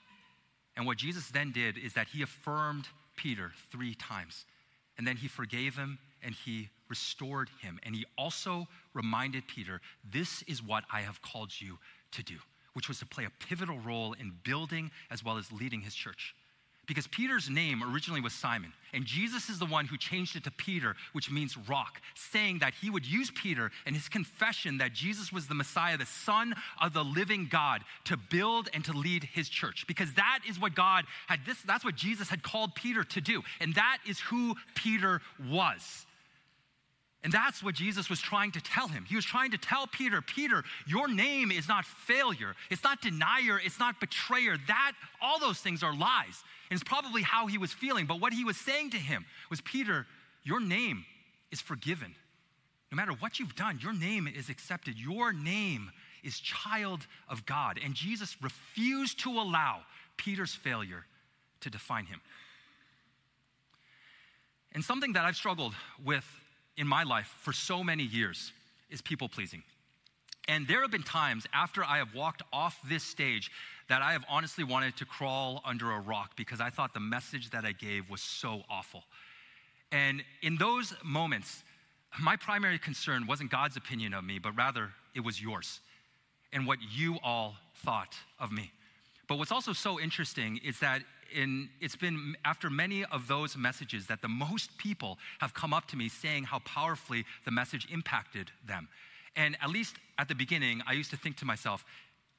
[0.76, 4.44] And what Jesus then did is that he affirmed Peter three times.
[4.96, 7.78] And then he forgave him and he restored him.
[7.82, 11.78] And he also reminded Peter, This is what I have called you
[12.12, 12.36] to do,
[12.72, 16.34] which was to play a pivotal role in building as well as leading his church.
[16.88, 20.50] Because Peter's name originally was Simon, and Jesus is the one who changed it to
[20.50, 25.30] Peter, which means rock, saying that he would use Peter and his confession that Jesus
[25.30, 29.50] was the Messiah, the Son of the living God, to build and to lead his
[29.50, 29.84] church.
[29.86, 33.42] Because that is what God had, this, that's what Jesus had called Peter to do.
[33.60, 35.20] And that is who Peter
[35.50, 36.06] was.
[37.24, 39.04] And that's what Jesus was trying to tell him.
[39.04, 42.54] He was trying to tell Peter, Peter, your name is not failure.
[42.70, 43.60] It's not denier.
[43.64, 44.56] It's not betrayer.
[44.68, 46.42] That, all those things are lies.
[46.70, 48.06] And it's probably how he was feeling.
[48.06, 50.06] But what he was saying to him was, Peter,
[50.44, 51.04] your name
[51.50, 52.14] is forgiven.
[52.92, 54.98] No matter what you've done, your name is accepted.
[54.98, 55.90] Your name
[56.22, 57.80] is child of God.
[57.84, 59.80] And Jesus refused to allow
[60.16, 61.04] Peter's failure
[61.60, 62.20] to define him.
[64.72, 66.24] And something that I've struggled with
[66.78, 68.52] in my life for so many years
[68.88, 69.62] is people pleasing.
[70.46, 73.50] And there have been times after I have walked off this stage
[73.88, 77.50] that I have honestly wanted to crawl under a rock because I thought the message
[77.50, 79.02] that I gave was so awful.
[79.92, 81.64] And in those moments,
[82.18, 85.80] my primary concern wasn't God's opinion of me, but rather it was yours
[86.52, 88.72] and what you all thought of me.
[89.26, 91.02] But what's also so interesting is that
[91.34, 95.86] in, it's been after many of those messages that the most people have come up
[95.88, 98.88] to me saying how powerfully the message impacted them.
[99.36, 101.84] And at least at the beginning, I used to think to myself,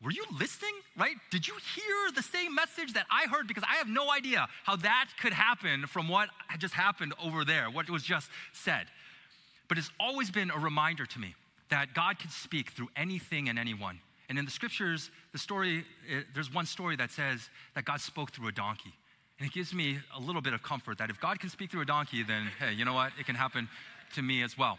[0.02, 0.74] were you listening?
[0.98, 1.16] Right?
[1.30, 3.48] Did you hear the same message that I heard?
[3.48, 7.44] Because I have no idea how that could happen from what had just happened over
[7.44, 8.88] there, what was just said.
[9.68, 11.36] But it's always been a reminder to me
[11.70, 14.00] that God can speak through anything and anyone.
[14.30, 18.32] And in the scriptures, the story, eh, there's one story that says that God spoke
[18.32, 18.94] through a donkey.
[19.40, 21.82] And it gives me a little bit of comfort that if God can speak through
[21.82, 23.12] a donkey, then hey, you know what?
[23.20, 23.68] It can happen
[24.16, 24.78] to me as well.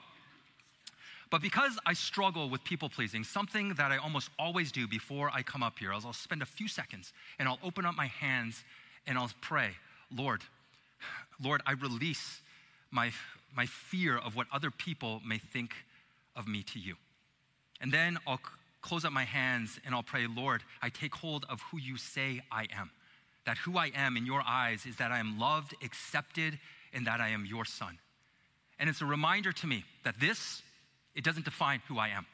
[1.30, 5.42] But because I struggle with people pleasing, something that I almost always do before I
[5.42, 8.64] come up here is I'll spend a few seconds and I'll open up my hands
[9.06, 9.70] and I'll pray,
[10.14, 10.42] Lord,
[11.42, 12.40] Lord, I release
[12.90, 13.12] my,
[13.56, 15.74] my fear of what other people may think
[16.36, 16.96] of me to you.
[17.80, 18.40] And then I'll
[18.82, 22.40] close up my hands and I'll pray, Lord, I take hold of who you say
[22.50, 22.90] I am.
[23.46, 26.58] That who I am in your eyes is that I am loved, accepted,
[26.92, 27.98] and that I am your son.
[28.78, 30.62] And it's a reminder to me that this,
[31.14, 32.26] it doesn't define who I am.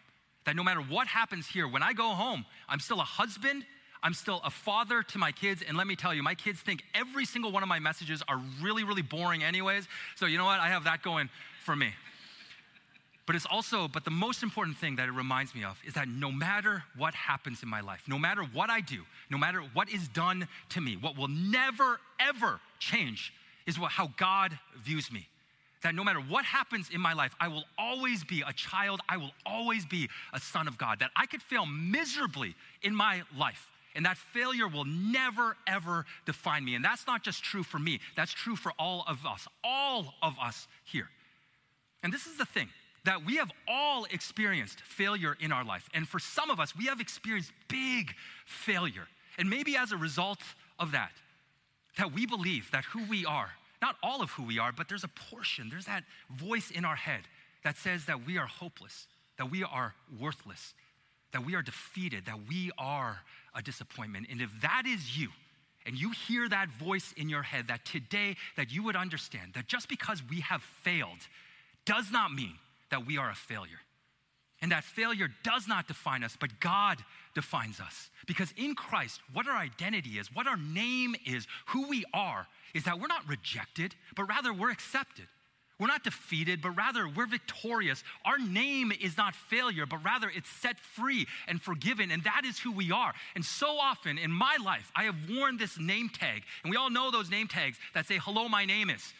[0.44, 3.64] That no matter what happens here, when I go home, I'm still a husband,
[4.02, 5.62] I'm still a father to my kids.
[5.66, 8.40] And let me tell you, my kids think every single one of my messages are
[8.62, 9.88] really, really boring, anyways.
[10.14, 10.60] So you know what?
[10.60, 11.28] I have that going
[11.64, 11.92] for me.
[13.26, 16.06] But it's also, but the most important thing that it reminds me of is that
[16.06, 19.88] no matter what happens in my life, no matter what I do, no matter what
[19.90, 23.32] is done to me, what will never, ever change
[23.66, 25.26] is what, how God views me.
[25.82, 29.16] That no matter what happens in my life, I will always be a child, I
[29.16, 31.00] will always be a son of God.
[31.00, 33.70] That I could fail miserably in my life.
[33.96, 36.74] And that failure will never, ever define me.
[36.74, 40.36] And that's not just true for me, that's true for all of us, all of
[40.40, 41.08] us here.
[42.04, 42.68] And this is the thing
[43.06, 45.88] that we have all experienced failure in our life.
[45.94, 49.06] And for some of us, we have experienced big failure.
[49.38, 50.40] And maybe as a result
[50.78, 51.12] of that,
[51.98, 53.50] that we believe that who we are,
[53.80, 56.96] not all of who we are, but there's a portion, there's that voice in our
[56.96, 57.22] head
[57.62, 59.06] that says that we are hopeless,
[59.38, 60.74] that we are worthless,
[61.32, 63.20] that we are defeated, that we are
[63.54, 64.26] a disappointment.
[64.30, 65.28] And if that is you,
[65.86, 69.68] and you hear that voice in your head, that today that you would understand that
[69.68, 71.28] just because we have failed
[71.84, 72.54] does not mean
[72.90, 73.80] that we are a failure.
[74.62, 76.98] And that failure does not define us, but God
[77.34, 78.10] defines us.
[78.26, 82.84] Because in Christ, what our identity is, what our name is, who we are, is
[82.84, 85.26] that we're not rejected, but rather we're accepted.
[85.78, 88.02] We're not defeated, but rather we're victorious.
[88.24, 92.58] Our name is not failure, but rather it's set free and forgiven, and that is
[92.58, 93.12] who we are.
[93.34, 96.88] And so often in my life, I have worn this name tag, and we all
[96.88, 99.12] know those name tags that say, Hello, my name is,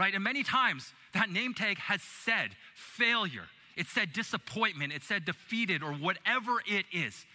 [0.00, 0.14] right?
[0.14, 3.44] And many times that name tag has said failure,
[3.76, 7.26] it said disappointment, it said defeated, or whatever it is.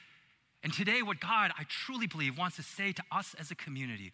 [0.63, 4.11] And today, what God, I truly believe, wants to say to us as a community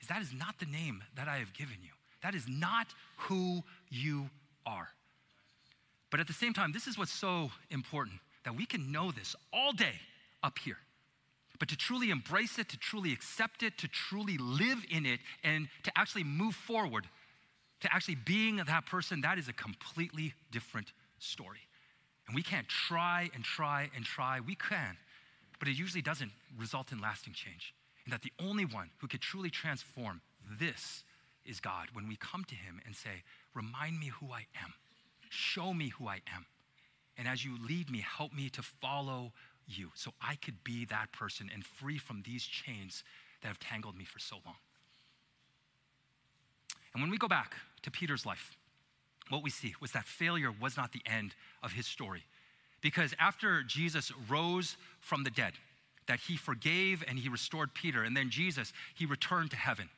[0.00, 1.90] is that is not the name that I have given you.
[2.22, 2.86] That is not
[3.18, 4.30] who you
[4.64, 4.88] are.
[6.10, 9.36] But at the same time, this is what's so important that we can know this
[9.52, 10.00] all day
[10.42, 10.78] up here.
[11.58, 15.68] But to truly embrace it, to truly accept it, to truly live in it, and
[15.82, 17.06] to actually move forward,
[17.80, 21.68] to actually being that person, that is a completely different story.
[22.26, 24.40] And we can't try and try and try.
[24.40, 24.96] We can,
[25.58, 27.74] but it usually doesn't result in lasting change.
[28.04, 30.20] And that the only one who could truly transform
[30.58, 31.04] this
[31.44, 33.22] is God when we come to Him and say,
[33.54, 34.74] Remind me who I am,
[35.28, 36.46] show me who I am.
[37.16, 39.32] And as you lead me, help me to follow
[39.66, 43.04] you so I could be that person and free from these chains
[43.42, 44.56] that have tangled me for so long.
[46.92, 48.56] And when we go back to Peter's life,
[49.28, 52.24] what we see was that failure was not the end of his story.
[52.80, 55.52] Because after Jesus rose from the dead,
[56.08, 59.88] that he forgave and he restored Peter, and then Jesus, he returned to heaven.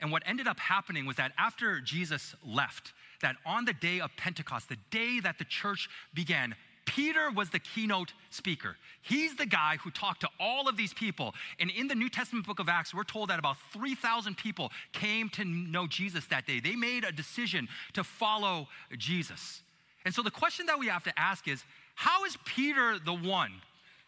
[0.00, 4.10] And what ended up happening was that after Jesus left, that on the day of
[4.16, 6.54] Pentecost, the day that the church began,
[6.86, 8.76] Peter was the keynote speaker.
[9.02, 11.34] He's the guy who talked to all of these people.
[11.60, 15.28] And in the New Testament book of Acts, we're told that about 3,000 people came
[15.30, 16.60] to know Jesus that day.
[16.60, 19.62] They made a decision to follow Jesus.
[20.04, 21.62] And so the question that we have to ask is
[21.96, 23.52] how is Peter the one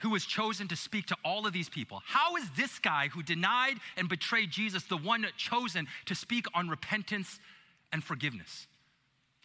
[0.01, 2.01] who was chosen to speak to all of these people?
[2.07, 6.68] How is this guy who denied and betrayed Jesus the one chosen to speak on
[6.68, 7.41] repentance
[7.93, 8.68] and forgiveness?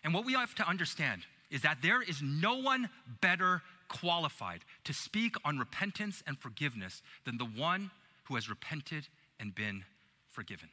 [0.03, 1.23] And what we have to understand
[1.53, 2.89] is that there is no one
[3.21, 7.91] better qualified to speak on repentance and forgiveness than the one
[8.23, 9.07] who has repented
[9.39, 9.85] and been
[10.31, 10.67] forgiven.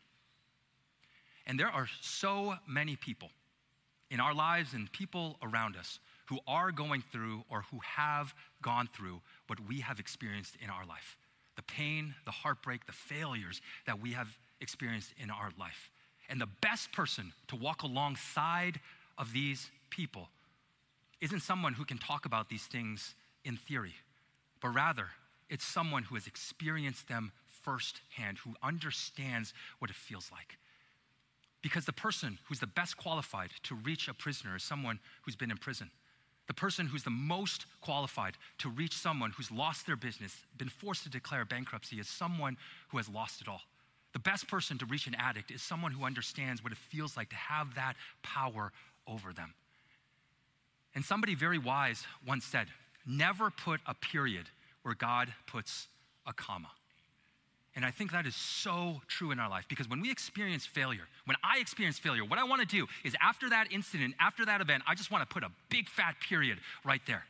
[1.47, 3.29] And there are so many people
[4.11, 8.89] in our lives and people around us who are going through or who have gone
[8.97, 11.17] through what we have experienced in our life
[11.57, 15.91] the pain, the heartbreak, the failures that we have experienced in our life.
[16.31, 18.81] And the best person to walk alongside
[19.19, 20.31] of these people
[21.21, 23.15] isn't someone who can talk about these things
[23.45, 23.95] in theory,
[24.61, 25.09] but rather
[25.49, 30.59] it's someone who has experienced them firsthand, who understands what it feels like.
[31.63, 35.51] Because the person who's the best qualified to reach a prisoner is someone who's been
[35.51, 35.91] in prison.
[36.47, 41.05] The person who's the most qualified to reach someone who's lost their business, been forced
[41.05, 42.57] to declare bankruptcy, is someone
[42.89, 43.61] who has lost it all.
[44.13, 47.29] The best person to reach an addict is someone who understands what it feels like
[47.31, 48.73] to have that power
[49.07, 49.55] over them.
[50.95, 52.69] And somebody very wise once said,
[53.07, 54.47] Never put a period
[54.83, 55.89] where God puts
[56.27, 56.71] a comma.
[57.77, 61.05] And I think that is so true in our life because when we experience failure,
[61.25, 64.61] when I experience failure, what I want to do is after that incident, after that
[64.61, 67.25] event, I just want to put a big fat period right there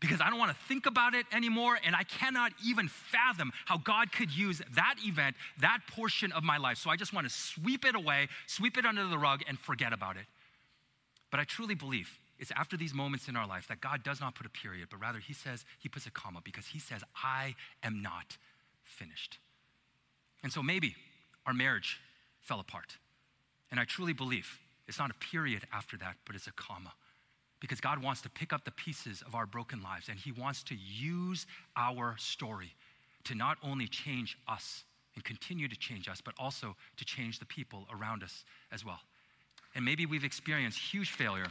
[0.00, 3.78] because I don't want to think about it anymore and I cannot even fathom how
[3.78, 6.78] God could use that event, that portion of my life.
[6.78, 9.92] So I just want to sweep it away, sweep it under the rug, and forget
[9.92, 10.26] about it.
[11.30, 14.34] But I truly believe it's after these moments in our life that God does not
[14.34, 17.54] put a period, but rather He says, He puts a comma because He says, I
[17.82, 18.36] am not
[18.82, 19.38] finished.
[20.42, 20.94] And so maybe
[21.46, 22.00] our marriage
[22.40, 22.96] fell apart.
[23.70, 26.92] And I truly believe it's not a period after that, but it's a comma.
[27.60, 30.62] Because God wants to pick up the pieces of our broken lives and He wants
[30.64, 32.74] to use our story
[33.24, 37.46] to not only change us and continue to change us, but also to change the
[37.46, 39.00] people around us as well.
[39.74, 41.46] And maybe we've experienced huge failure.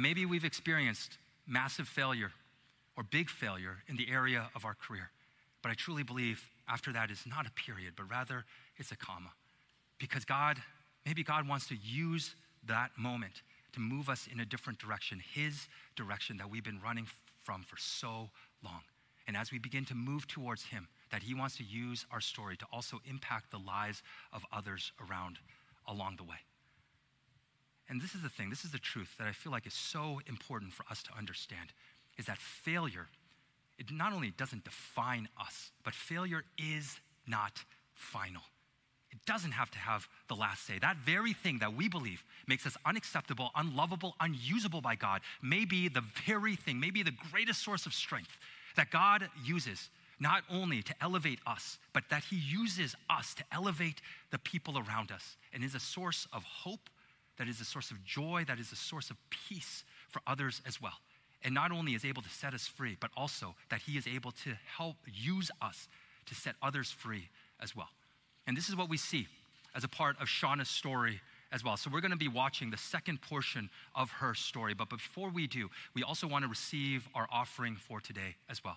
[0.00, 2.32] And maybe we've experienced massive failure
[2.96, 5.10] or big failure in the area of our career.
[5.60, 8.46] But I truly believe after that is not a period, but rather
[8.78, 9.28] it's a comma.
[9.98, 10.56] Because God,
[11.04, 12.34] maybe God wants to use
[12.66, 13.42] that moment
[13.74, 17.06] to move us in a different direction, His direction that we've been running
[17.44, 18.30] from for so
[18.64, 18.80] long.
[19.26, 22.56] And as we begin to move towards Him, that He wants to use our story
[22.56, 25.36] to also impact the lives of others around
[25.86, 26.38] along the way.
[27.90, 30.20] And this is the thing, this is the truth that I feel like is so
[30.28, 31.72] important for us to understand
[32.16, 33.08] is that failure,
[33.78, 38.42] it not only doesn't define us, but failure is not final.
[39.10, 40.78] It doesn't have to have the last say.
[40.78, 45.88] That very thing that we believe makes us unacceptable, unlovable, unusable by God may be
[45.88, 48.38] the very thing, may be the greatest source of strength
[48.76, 54.00] that God uses not only to elevate us, but that He uses us to elevate
[54.30, 56.88] the people around us and is a source of hope
[57.40, 60.78] that is a source of joy, that is a source of peace for others as
[60.78, 60.92] well.
[61.42, 64.30] And not only is able to set us free, but also that He is able
[64.32, 65.88] to help use us
[66.26, 67.88] to set others free as well.
[68.46, 69.26] And this is what we see
[69.74, 71.78] as a part of Shauna's story as well.
[71.78, 74.74] So we're going to be watching the second portion of her story.
[74.74, 78.76] But before we do, we also want to receive our offering for today as well.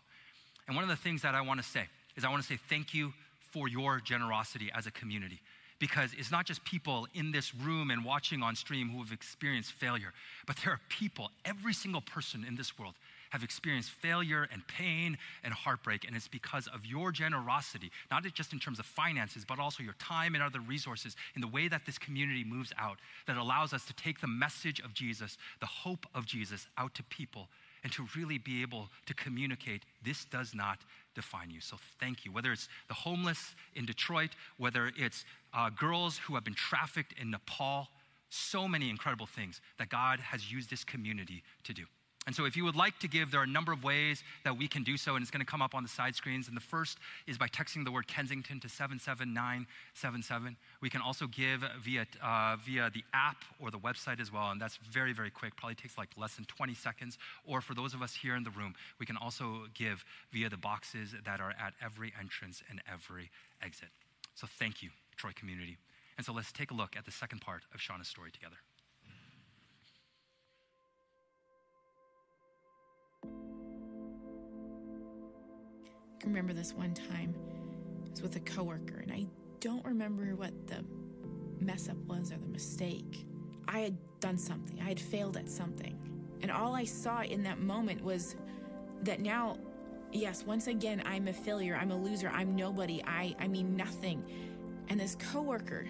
[0.67, 2.57] And one of the things that I want to say is I want to say
[2.69, 3.11] thank you
[3.51, 5.41] for your generosity as a community
[5.83, 9.73] because it's not just people in this room and watching on stream who have experienced
[9.73, 10.13] failure,
[10.47, 12.93] but there are people, every single person in this world
[13.31, 18.53] have experienced failure and pain and heartbreak, and it's because of your generosity, not just
[18.53, 21.85] in terms of finances, but also your time and other resources in the way that
[21.85, 26.05] this community moves out that allows us to take the message of Jesus, the hope
[26.15, 27.49] of Jesus, out to people
[27.83, 30.79] and to really be able to communicate this does not
[31.15, 31.61] define you.
[31.61, 32.31] So thank you.
[32.31, 37.31] Whether it's the homeless in Detroit, whether it's uh, girls who have been trafficked in
[37.31, 37.87] Nepal,
[38.29, 41.83] so many incredible things that God has used this community to do.
[42.25, 44.57] And so, if you would like to give, there are a number of ways that
[44.57, 46.47] we can do so, and it's going to come up on the side screens.
[46.47, 46.97] And the first
[47.27, 50.55] is by texting the word Kensington to 77977.
[50.81, 54.61] We can also give via, uh, via the app or the website as well, and
[54.61, 55.57] that's very, very quick.
[55.57, 57.17] Probably takes like less than 20 seconds.
[57.45, 60.57] Or for those of us here in the room, we can also give via the
[60.57, 63.89] boxes that are at every entrance and every exit.
[64.35, 65.77] So, thank you, Troy community.
[66.17, 68.57] And so, let's take a look at the second part of Shauna's story together.
[76.25, 77.35] Remember this one time.
[78.07, 79.27] I was with a coworker, and I
[79.61, 80.83] don't remember what the
[81.59, 83.25] mess up was or the mistake.
[83.67, 85.97] I had done something, I had failed at something.
[86.41, 88.35] And all I saw in that moment was
[89.03, 89.57] that now,
[90.13, 94.23] yes, once again, I'm a failure, I'm a loser, I'm nobody, I, I mean nothing.
[94.89, 95.87] And this coworker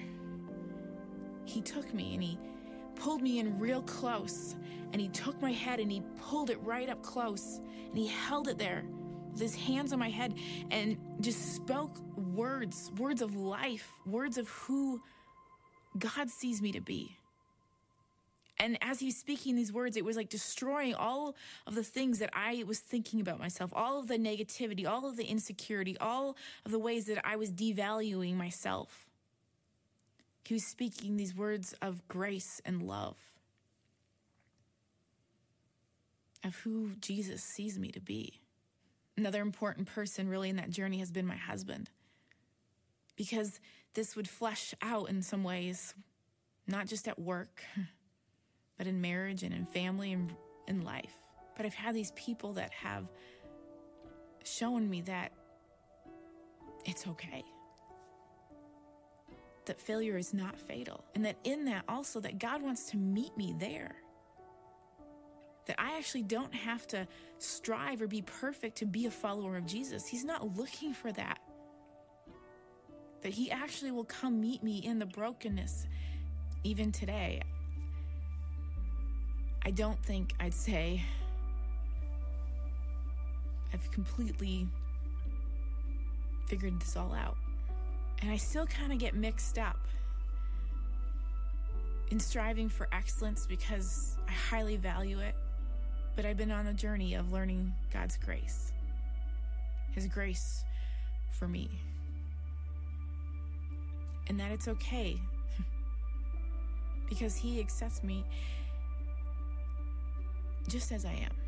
[1.46, 2.40] He took me and he
[2.96, 4.56] pulled me in real close
[4.94, 7.60] and he took my head and he pulled it right up close
[7.90, 8.86] and he held it there
[9.40, 10.34] his hands on my head
[10.72, 15.02] and just spoke words, words of life, words of who
[15.98, 17.18] God sees me to be.
[18.60, 21.36] And as he's speaking these words, it was like destroying all
[21.68, 25.18] of the things that I was thinking about myself, all of the negativity, all of
[25.18, 29.08] the insecurity, all of the ways that I was devaluing myself.
[30.46, 33.18] He was speaking these words of grace and love,
[36.44, 38.43] of who Jesus sees me to be.
[39.16, 41.90] Another important person, really, in that journey has been my husband.
[43.16, 43.60] Because
[43.94, 45.94] this would flesh out in some ways,
[46.68, 47.64] not just at work,
[48.78, 50.34] but in marriage and in family and
[50.68, 51.14] in life.
[51.56, 53.08] But I've had these people that have
[54.44, 55.32] shown me that
[56.86, 57.44] it's okay.
[59.66, 61.06] That failure is not fatal.
[61.16, 63.96] And that in that also that God wants to meet me there.
[65.66, 67.08] That I actually don't have to
[67.38, 70.08] strive or be perfect to be a follower of Jesus.
[70.08, 71.40] He's not looking for that.
[73.22, 75.88] That He actually will come meet me in the brokenness
[76.64, 77.42] even today.
[79.66, 81.02] I don't think I'd say
[83.74, 84.68] I've completely
[86.48, 87.38] figured this all out.
[88.22, 89.80] And I still kind of get mixed up
[92.10, 95.36] in striving for excellence because I highly value it.
[96.16, 98.72] But I've been on a journey of learning God's grace,
[99.92, 100.64] His grace
[101.32, 101.70] for me.
[104.28, 105.18] And that it's okay
[107.10, 108.24] because He accepts me
[110.68, 111.43] just as I am.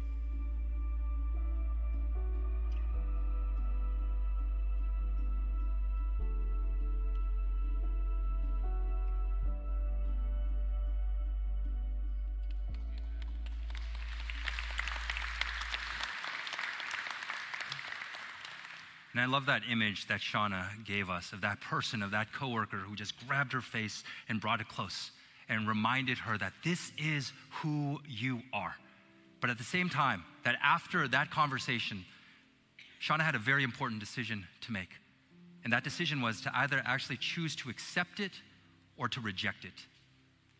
[19.15, 22.75] And I love that image that Shauna gave us of that person, of that coworker
[22.75, 25.09] who just grabbed her face and brought it close
[25.47, 28.75] and reminded her that this is who you are.
[29.39, 32.03] But at the same time, that after that conversation,
[33.01, 34.89] Shauna had a very important decision to make.
[35.63, 38.33] And that decision was to either actually choose to accept it
[38.97, 39.85] or to reject it.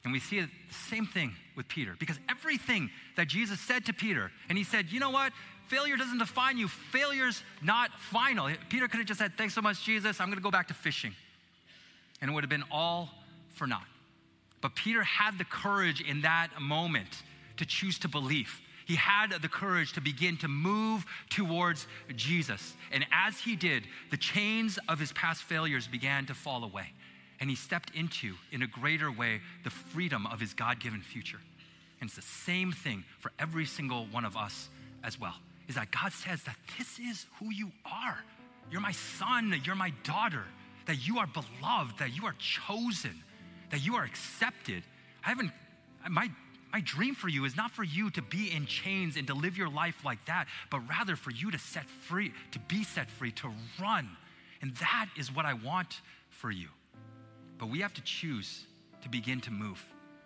[0.06, 0.50] And we see the
[0.90, 5.02] same thing with Peter because everything that Jesus said to Peter, and he said, you
[5.02, 5.34] know what?
[5.68, 6.68] Failure doesn't define you.
[6.68, 8.50] Failure's not final.
[8.70, 10.20] Peter could have just said, thanks so much, Jesus.
[10.20, 11.14] I'm going to go back to fishing.
[12.22, 13.10] And it would have been all
[13.56, 13.88] for naught.
[14.62, 17.24] But Peter had the courage in that moment
[17.58, 18.62] to choose to believe.
[18.86, 22.76] He had the courage to begin to move towards Jesus.
[22.92, 26.94] And as he did, the chains of his past failures began to fall away.
[27.40, 31.40] And he stepped into, in a greater way, the freedom of his God given future.
[32.00, 34.70] And it's the same thing for every single one of us
[35.04, 35.36] as well.
[35.68, 38.18] Is that God says that this is who you are.
[38.72, 40.44] You're my son, you're my daughter,
[40.86, 43.24] that you are beloved, that you are chosen,
[43.72, 44.84] that you are accepted.
[45.24, 45.52] I haven't,
[46.10, 46.30] my
[46.76, 49.58] my dream for you is not for you to be in chains and to live
[49.58, 53.32] your life like that, but rather for you to set free, to be set free,
[53.32, 53.50] to
[53.80, 54.10] run.
[54.62, 56.02] And that is what I want
[56.32, 56.68] for you.
[57.58, 58.66] But we have to choose
[59.04, 59.82] to begin to move,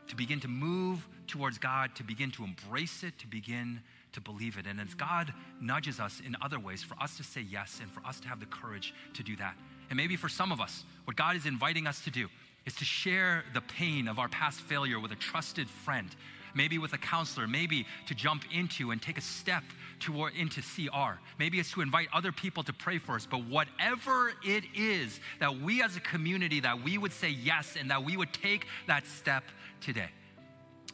[0.08, 3.82] to begin to move towards God, to begin to embrace it, to begin
[4.14, 4.66] to believe it.
[4.66, 8.06] And as God nudges us in other ways, for us to say yes and for
[8.06, 9.56] us to have the courage to do that.
[9.90, 12.28] And maybe for some of us, what God is inviting us to do
[12.66, 16.16] is to share the pain of our past failure with a trusted friend
[16.54, 19.64] maybe with a counselor, maybe to jump into and take a step
[20.00, 21.20] toward into CR.
[21.38, 23.28] Maybe it's to invite other people to pray for us.
[23.30, 27.90] But whatever it is that we as a community that we would say yes and
[27.92, 29.44] that we would take that step
[29.82, 30.10] today.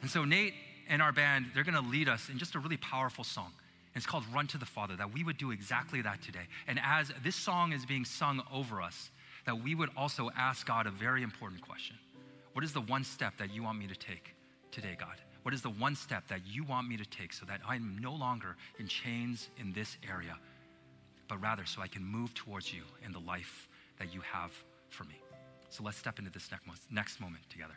[0.02, 0.54] And so Nate
[0.90, 3.52] and our band, they're going to lead us in just a really powerful song.
[3.94, 6.48] And it's called Run to the Father, that we would do exactly that today.
[6.68, 9.10] And as this song is being sung over us,
[9.46, 11.96] that we would also ask God a very important question.
[12.54, 14.36] What is the one step that you want me to take
[14.72, 15.16] today, God?
[15.44, 18.14] What is the one step that you want me to take so that I'm no
[18.14, 20.38] longer in chains in this area,
[21.28, 23.68] but rather so I can move towards you in the life
[24.00, 24.52] that you have
[24.90, 25.22] for me?
[25.70, 26.50] So let's step into this
[26.90, 27.76] next moment together.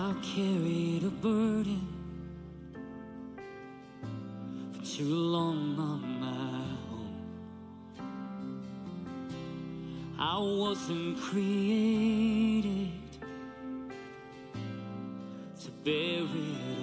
[0.00, 1.84] I carried a burden
[4.72, 6.62] for too long on my
[6.94, 7.18] own.
[10.16, 12.92] I wasn't created
[15.62, 16.77] to buried alone.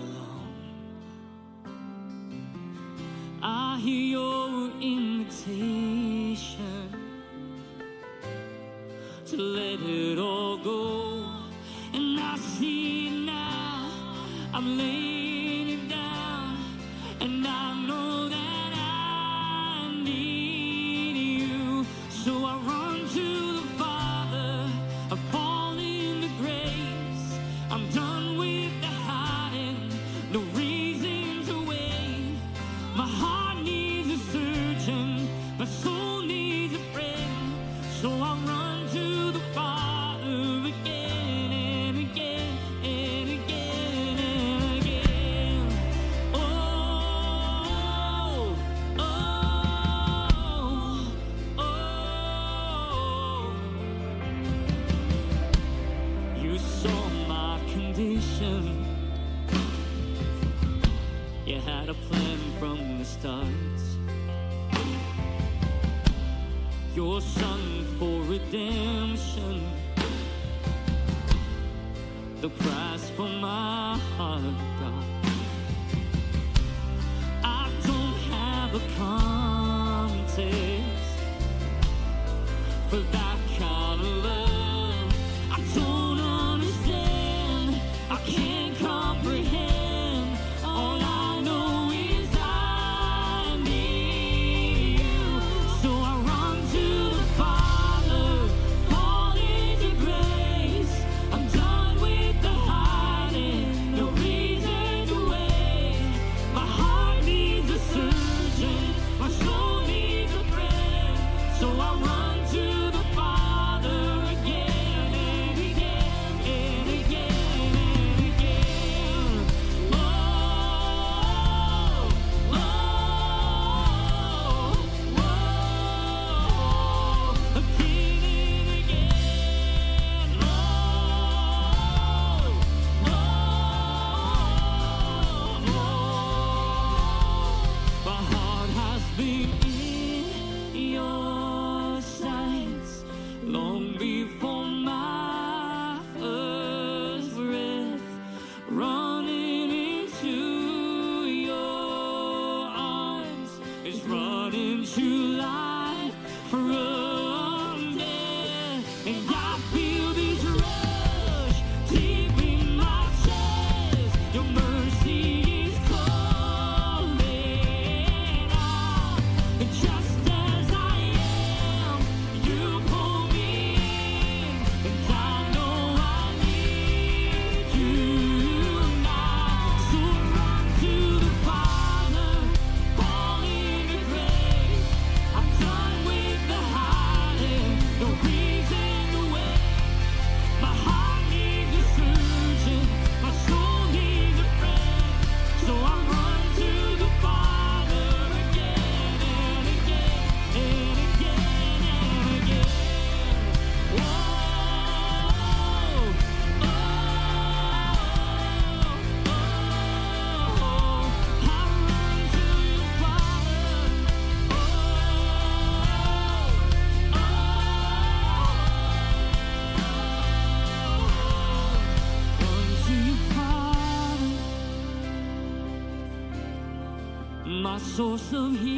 [227.95, 228.74] Source of healing,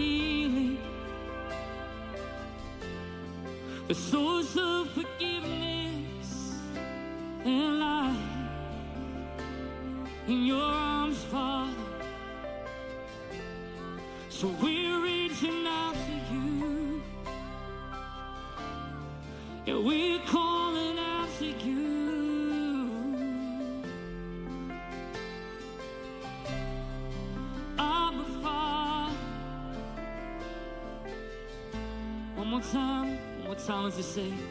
[33.88, 34.47] one more time,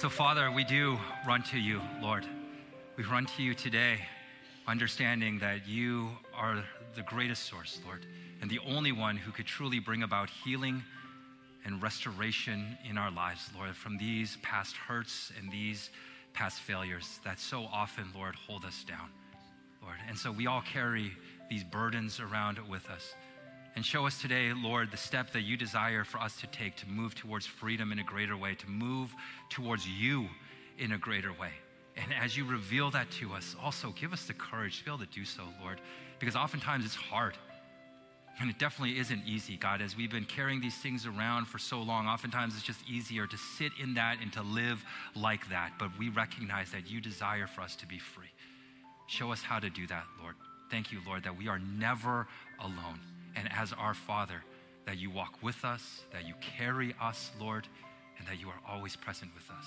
[0.00, 2.24] So, Father, we do run to you, Lord.
[2.96, 3.98] We run to you today,
[4.66, 8.06] understanding that you are the greatest source, Lord,
[8.40, 10.82] and the only one who could truly bring about healing
[11.66, 15.90] and restoration in our lives, Lord, from these past hurts and these
[16.32, 19.10] past failures that so often, Lord, hold us down,
[19.82, 19.98] Lord.
[20.08, 21.12] And so we all carry
[21.50, 23.12] these burdens around with us.
[23.76, 26.88] And show us today, Lord, the step that you desire for us to take to
[26.88, 29.14] move towards freedom in a greater way, to move
[29.48, 30.28] towards you
[30.78, 31.52] in a greater way.
[31.96, 35.04] And as you reveal that to us, also give us the courage to be able
[35.04, 35.80] to do so, Lord,
[36.18, 37.36] because oftentimes it's hard.
[38.40, 41.82] And it definitely isn't easy, God, as we've been carrying these things around for so
[41.82, 42.06] long.
[42.06, 44.82] Oftentimes it's just easier to sit in that and to live
[45.14, 45.72] like that.
[45.78, 48.32] But we recognize that you desire for us to be free.
[49.08, 50.36] Show us how to do that, Lord.
[50.70, 52.28] Thank you, Lord, that we are never
[52.60, 53.00] alone
[53.36, 54.42] and as our Father,
[54.86, 57.66] that you walk with us, that you carry us, Lord,
[58.18, 59.66] and that you are always present with us.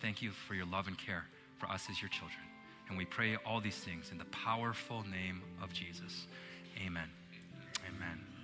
[0.00, 1.24] Thank you for your love and care
[1.58, 2.40] for us as your children.
[2.88, 6.26] And we pray all these things in the powerful name of Jesus.
[6.84, 7.08] Amen.
[7.88, 8.35] Amen.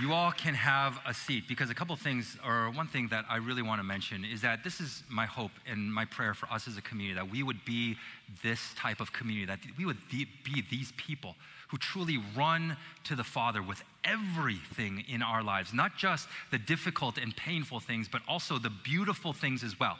[0.00, 3.36] You all can have a seat because a couple things, or one thing that I
[3.36, 6.68] really want to mention is that this is my hope and my prayer for us
[6.68, 7.96] as a community that we would be
[8.42, 10.26] this type of community, that we would be
[10.70, 11.34] these people
[11.68, 17.18] who truly run to the Father with everything in our lives, not just the difficult
[17.18, 19.98] and painful things, but also the beautiful things as well.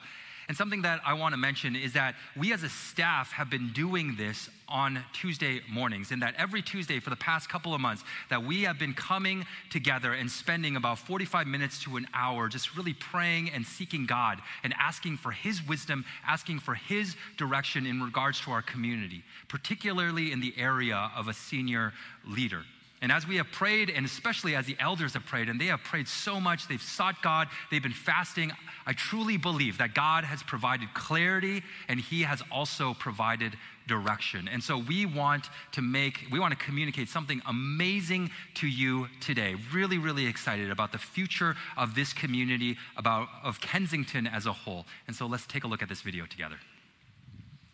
[0.49, 3.71] And something that I want to mention is that we as a staff have been
[3.75, 8.03] doing this on Tuesday mornings, and that every Tuesday for the past couple of months,
[8.31, 12.75] that we have been coming together and spending about 45 minutes to an hour just
[12.77, 18.03] really praying and seeking God and asking for His wisdom, asking for His direction in
[18.03, 21.93] regards to our community, particularly in the area of a senior
[22.27, 22.63] leader.
[23.01, 25.83] And as we have prayed, and especially as the elders have prayed, and they have
[25.85, 28.53] prayed so much, they've sought God, they've been fasting,
[28.87, 34.49] I truly believe that God has provided clarity and He has also provided direction.
[34.49, 39.55] And so we want to make, we want to communicate something amazing to you today.
[39.73, 44.87] Really, really excited about the future of this community, about of Kensington as a whole.
[45.07, 46.57] And so let's take a look at this video together.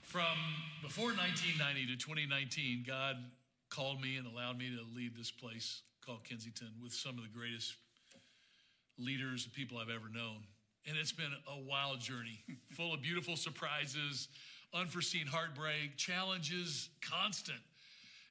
[0.02, 0.36] From
[0.82, 3.16] before 1990 to 2019, God
[3.74, 7.38] called me and allowed me to lead this place called Kensington with some of the
[7.38, 7.74] greatest
[8.98, 10.44] leaders and people I've ever known.
[10.86, 12.38] And it's been a wild journey,
[12.76, 14.28] full of beautiful surprises,
[14.72, 17.58] unforeseen heartbreak, challenges, constant.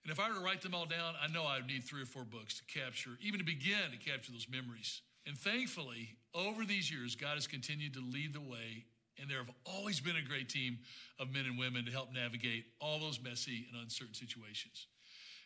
[0.03, 2.03] And if I were to write them all down, I know I would need three
[2.03, 5.01] or four books to capture, even to begin to capture those memories.
[5.25, 8.85] And thankfully, over these years, God has continued to lead the way.
[9.19, 10.79] And there have always been a great team
[11.19, 14.87] of men and women to help navigate all those messy and uncertain situations.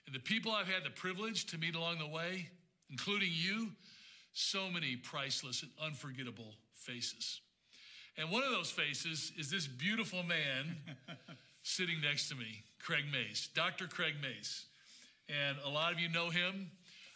[0.07, 2.47] And the people I've had the privilege to meet along the way,
[2.89, 3.71] including you,
[4.31, 7.41] so many priceless and unforgettable faces.
[8.17, 10.77] And one of those faces is this beautiful man
[11.63, 13.87] sitting next to me, Craig Mayes, Dr.
[13.87, 14.65] Craig Mayes.
[15.27, 16.71] And a lot of you know him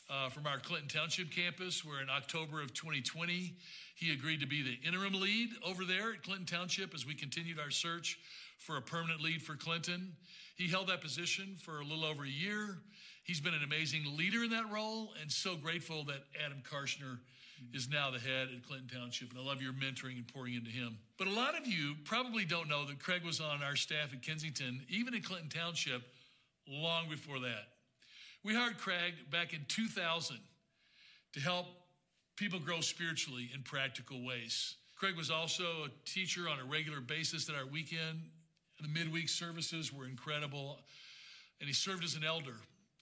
[0.10, 3.54] uh, from our Clinton Township campus, where in October of 2020,
[3.96, 7.58] he agreed to be the interim lead over there at Clinton Township as we continued
[7.58, 8.20] our search
[8.58, 10.14] for a permanent lead for Clinton.
[10.62, 12.78] He held that position for a little over a year.
[13.24, 17.18] He's been an amazing leader in that role and so grateful that Adam Karshner
[17.74, 19.32] is now the head at Clinton Township.
[19.32, 21.00] And I love your mentoring and pouring into him.
[21.18, 24.22] But a lot of you probably don't know that Craig was on our staff at
[24.22, 26.04] Kensington, even in Clinton Township,
[26.68, 27.70] long before that.
[28.44, 30.38] We hired Craig back in 2000
[31.34, 31.66] to help
[32.36, 34.76] people grow spiritually in practical ways.
[34.96, 38.22] Craig was also a teacher on a regular basis at our weekend
[38.82, 40.80] the midweek services were incredible.
[41.60, 42.56] And he served as an elder.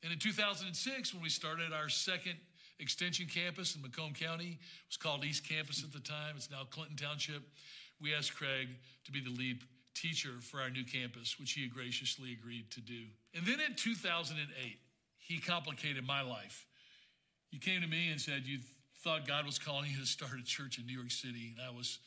[0.03, 2.35] And in 2006, when we started our second
[2.79, 6.63] extension campus in Macomb County, it was called East Campus at the time, it's now
[6.69, 7.43] Clinton Township,
[8.01, 8.69] we asked Craig
[9.05, 9.59] to be the lead
[9.93, 13.03] teacher for our new campus, which he graciously agreed to do.
[13.35, 14.79] And then in 2008,
[15.17, 16.65] he complicated my life.
[17.51, 18.59] You came to me and said you
[19.03, 21.53] thought God was calling you to start a church in New York City.
[21.57, 21.99] And I was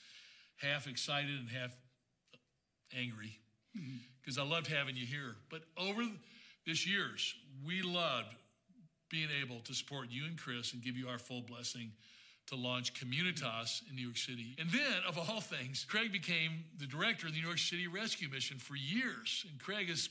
[0.57, 1.77] half excited and half
[2.97, 3.39] angry
[4.21, 5.37] because I loved having you here.
[5.51, 6.03] But over
[6.67, 7.35] this years,
[7.67, 8.35] we loved
[9.11, 11.93] being able to support you and Chris and give you our full blessing
[12.47, 14.57] to launch Communitas in New York City.
[14.59, 18.29] And then, of all things, Craig became the director of the New York City Rescue
[18.29, 19.47] Mission for years.
[19.49, 20.09] And Craig has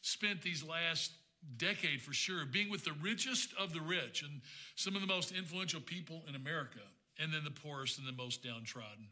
[0.00, 1.12] spent these last
[1.58, 4.40] decade for sure being with the richest of the rich and
[4.74, 6.80] some of the most influential people in America,
[7.20, 9.08] and then the poorest and the most downtrodden.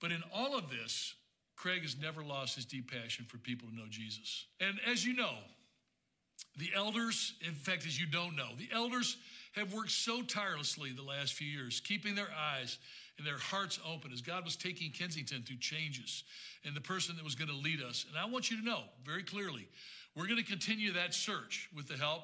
[0.00, 1.14] But in all of this,
[1.58, 4.46] Craig has never lost his deep passion for people to know Jesus.
[4.60, 5.34] And as you know,
[6.56, 9.16] the elders, in fact, as you don't know, the elders
[9.52, 12.78] have worked so tirelessly the last few years, keeping their eyes
[13.16, 16.22] and their hearts open as God was taking Kensington through changes
[16.64, 18.06] and the person that was going to lead us.
[18.08, 19.66] And I want you to know very clearly,
[20.14, 22.22] we're going to continue that search with the help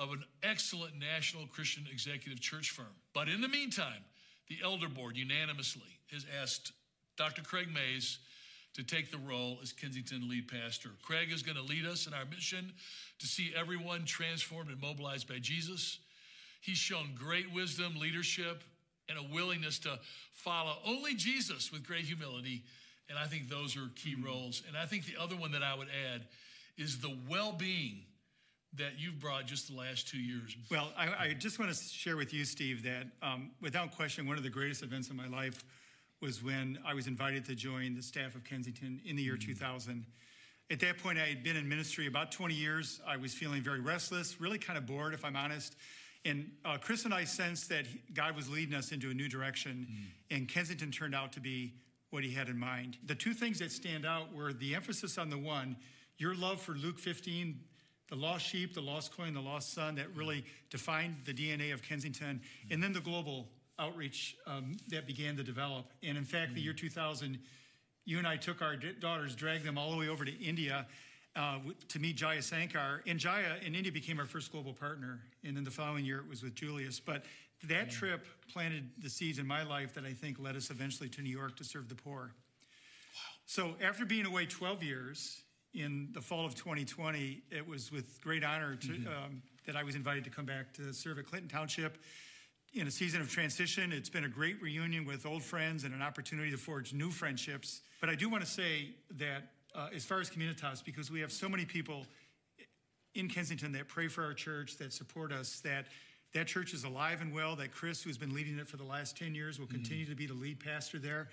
[0.00, 2.86] of an excellent national Christian executive church firm.
[3.14, 4.04] But in the meantime,
[4.48, 6.72] the elder board unanimously has asked
[7.16, 7.42] Dr.
[7.42, 8.18] Craig Mayes
[8.78, 10.90] to take the role as Kensington lead pastor.
[11.02, 12.72] Craig is going to lead us in our mission
[13.18, 15.98] to see everyone transformed and mobilized by Jesus.
[16.60, 18.62] He's shown great wisdom, leadership,
[19.08, 19.98] and a willingness to
[20.32, 22.62] follow only Jesus with great humility.
[23.10, 24.62] And I think those are key roles.
[24.68, 26.22] And I think the other one that I would add
[26.76, 28.02] is the well being
[28.76, 30.56] that you've brought just the last two years.
[30.70, 34.36] Well, I, I just want to share with you, Steve, that um, without question, one
[34.36, 35.64] of the greatest events of my life
[36.20, 39.44] was when I was invited to join the staff of Kensington in the year mm.
[39.44, 40.04] 2000.
[40.70, 43.00] At that point, I had been in ministry about 20 years.
[43.06, 45.76] I was feeling very restless, really kind of bored, if I'm honest.
[46.24, 49.86] And uh, Chris and I sensed that God was leading us into a new direction,
[49.90, 50.36] mm.
[50.36, 51.74] and Kensington turned out to be
[52.10, 52.96] what he had in mind.
[53.06, 55.76] The two things that stand out were the emphasis on the one,
[56.18, 57.60] your love for Luke 15,
[58.08, 60.44] the lost sheep, the lost coin, the lost son, that really mm.
[60.70, 62.40] defined the DNA of Kensington,
[62.70, 63.48] and then the global
[63.78, 65.86] outreach um, that began to develop.
[66.02, 67.38] And in fact, the year 2000,
[68.04, 70.86] you and I took our d- daughters, dragged them all the way over to India
[71.36, 71.58] uh,
[71.88, 73.00] to meet Jaya Sankar.
[73.06, 75.20] And Jaya in India became our first global partner.
[75.44, 77.00] And then the following year, it was with Julius.
[77.00, 77.24] But
[77.64, 81.22] that trip planted the seeds in my life that I think led us eventually to
[81.22, 82.32] New York to serve the poor.
[83.46, 85.42] So after being away 12 years,
[85.74, 89.94] in the fall of 2020, it was with great honor to, um, that I was
[89.94, 91.98] invited to come back to serve at Clinton Township
[92.74, 93.92] in a season of transition.
[93.92, 97.80] It's been a great reunion with old friends and an opportunity to forge new friendships.
[98.00, 101.32] But I do want to say that uh, as far as Communitas, because we have
[101.32, 102.06] so many people
[103.14, 105.86] in Kensington that pray for our church, that support us, that
[106.34, 109.16] that church is alive and well, that Chris, who's been leading it for the last
[109.16, 111.28] 10 years, will continue to be the lead pastor there.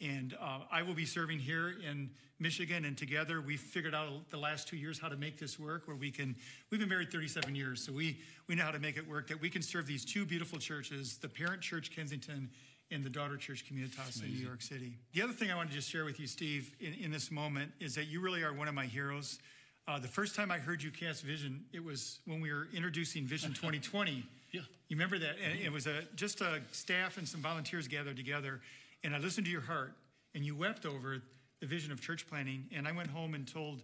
[0.00, 4.36] And uh, I will be serving here in Michigan, and together we've figured out the
[4.36, 5.86] last two years how to make this work.
[5.86, 6.34] Where we can,
[6.70, 8.18] we've been married 37 years, so we
[8.48, 9.28] we know how to make it work.
[9.28, 12.50] That we can serve these two beautiful churches, the parent church Kensington
[12.90, 14.94] and the daughter church Communitas in New York City.
[15.14, 17.72] The other thing I want to just share with you, Steve, in, in this moment,
[17.80, 19.38] is that you really are one of my heroes.
[19.86, 23.26] Uh, the first time I heard you cast vision, it was when we were introducing
[23.26, 24.24] Vision 2020.
[24.52, 24.60] Yeah.
[24.88, 25.36] You remember that?
[25.44, 28.60] And it was a, just a staff and some volunteers gathered together.
[29.04, 29.94] And I listened to your heart,
[30.34, 31.22] and you wept over
[31.60, 32.64] the vision of church planning.
[32.74, 33.82] And I went home and told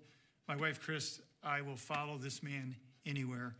[0.48, 2.74] my wife, Chris, I will follow this man
[3.06, 3.54] anywhere.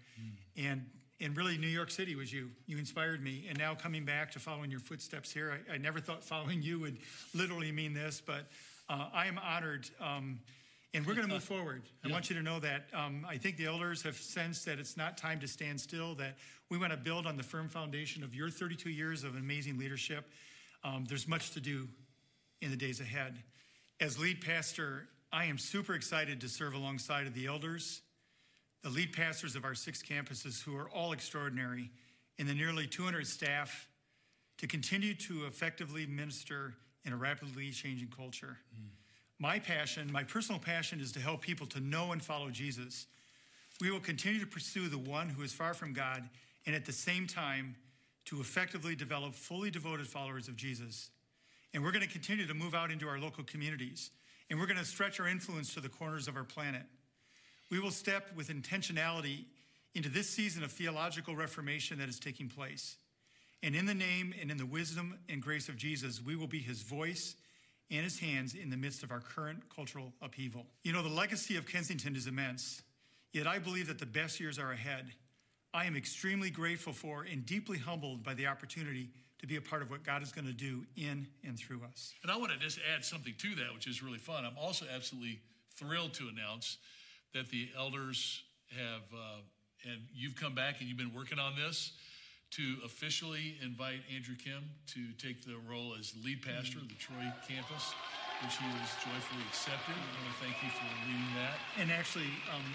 [0.56, 0.86] And
[1.22, 2.48] and really, New York City was you.
[2.66, 3.44] You inspired me.
[3.46, 6.80] And now coming back to following your footsteps here, I, I never thought following you
[6.80, 6.96] would
[7.34, 8.46] literally mean this, but
[8.88, 9.86] uh, I am honored.
[10.00, 10.40] Um,
[10.94, 11.82] and we're going to move forward.
[12.04, 14.96] I want you to know that um, I think the elders have sensed that it's
[14.96, 16.36] not time to stand still, that
[16.70, 20.24] we want to build on the firm foundation of your 32 years of amazing leadership.
[20.82, 21.88] Um, there's much to do
[22.62, 23.36] in the days ahead.
[24.00, 28.00] As lead pastor, I am super excited to serve alongside of the elders,
[28.82, 31.90] the lead pastors of our six campuses, who are all extraordinary,
[32.38, 33.88] and the nearly 200 staff
[34.58, 36.74] to continue to effectively minister
[37.04, 38.58] in a rapidly changing culture.
[39.38, 43.06] My passion, my personal passion, is to help people to know and follow Jesus.
[43.80, 46.28] We will continue to pursue the one who is far from God
[46.66, 47.76] and at the same time
[48.30, 51.10] to effectively develop fully devoted followers of Jesus.
[51.74, 54.10] And we're going to continue to move out into our local communities
[54.50, 56.82] and we're going to stretch our influence to the corners of our planet.
[57.70, 59.44] We will step with intentionality
[59.94, 62.96] into this season of theological reformation that is taking place.
[63.62, 66.58] And in the name and in the wisdom and grace of Jesus, we will be
[66.58, 67.36] his voice
[67.90, 70.66] and his hands in the midst of our current cultural upheaval.
[70.82, 72.82] You know, the legacy of Kensington is immense,
[73.32, 75.12] yet I believe that the best years are ahead.
[75.72, 79.08] I am extremely grateful for and deeply humbled by the opportunity
[79.40, 82.12] to be a part of what God is going to do in and through us.
[82.22, 84.44] And I want to just add something to that, which is really fun.
[84.44, 85.40] I'm also absolutely
[85.76, 86.76] thrilled to announce
[87.34, 88.42] that the elders
[88.76, 89.40] have, uh,
[89.88, 91.92] and you've come back and you've been working on this
[92.50, 97.22] to officially invite Andrew Kim to take the role as lead pastor of the Troy
[97.46, 97.94] campus,
[98.42, 99.94] which he has joyfully accepted.
[99.94, 101.56] I want to thank you for leading that.
[101.78, 102.66] And actually, um,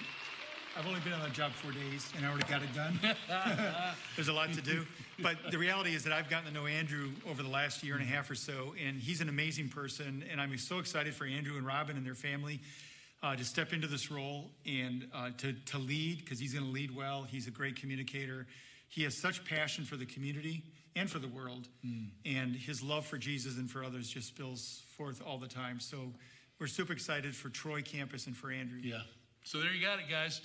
[0.77, 2.99] I've only been on the job four days and I already got it done.
[4.15, 4.85] There's a lot to do.
[5.19, 8.03] But the reality is that I've gotten to know Andrew over the last year and
[8.03, 10.25] a half or so, and he's an amazing person.
[10.29, 12.59] And I'm so excited for Andrew and Robin and their family
[13.23, 16.71] uh, to step into this role and uh, to, to lead because he's going to
[16.71, 17.23] lead well.
[17.23, 18.45] He's a great communicator.
[18.89, 20.63] He has such passion for the community
[20.97, 21.67] and for the world,
[22.25, 25.79] and his love for Jesus and for others just spills forth all the time.
[25.79, 26.13] So
[26.59, 28.79] we're super excited for Troy campus and for Andrew.
[28.81, 29.01] Yeah.
[29.45, 30.41] So there you got it, guys.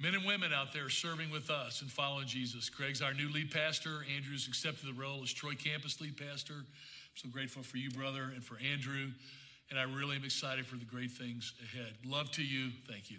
[0.00, 2.68] men and women out there serving with us and following Jesus.
[2.68, 4.04] Craig's our new lead pastor.
[4.14, 6.54] Andrew's accepted the role as Troy campus lead pastor.
[6.54, 9.12] I'm so grateful for you, brother, and for Andrew.
[9.70, 11.94] And I really am excited for the great things ahead.
[12.04, 12.70] Love to you.
[12.88, 13.18] Thank you.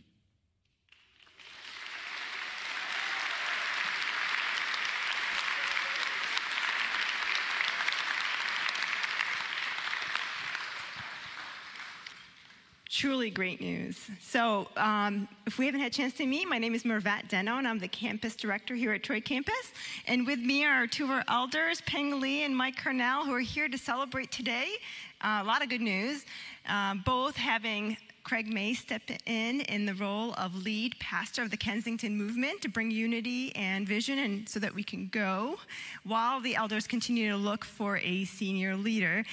[12.97, 13.99] Truly great news.
[14.21, 17.57] So, um, if we haven't had a chance to meet, my name is Mervat Deno,
[17.57, 19.73] and I'm the campus director here at Troy Campus.
[20.07, 23.41] And with me are two of our elders, Peng Lee and Mike Cornell, who are
[23.41, 24.69] here to celebrate today.
[25.19, 26.25] Uh, a lot of good news.
[26.69, 31.57] Uh, both having Craig Mayes step in in the role of lead pastor of the
[31.57, 35.57] Kensington movement to bring unity and vision, and so that we can go,
[36.03, 39.25] while the elders continue to look for a senior leader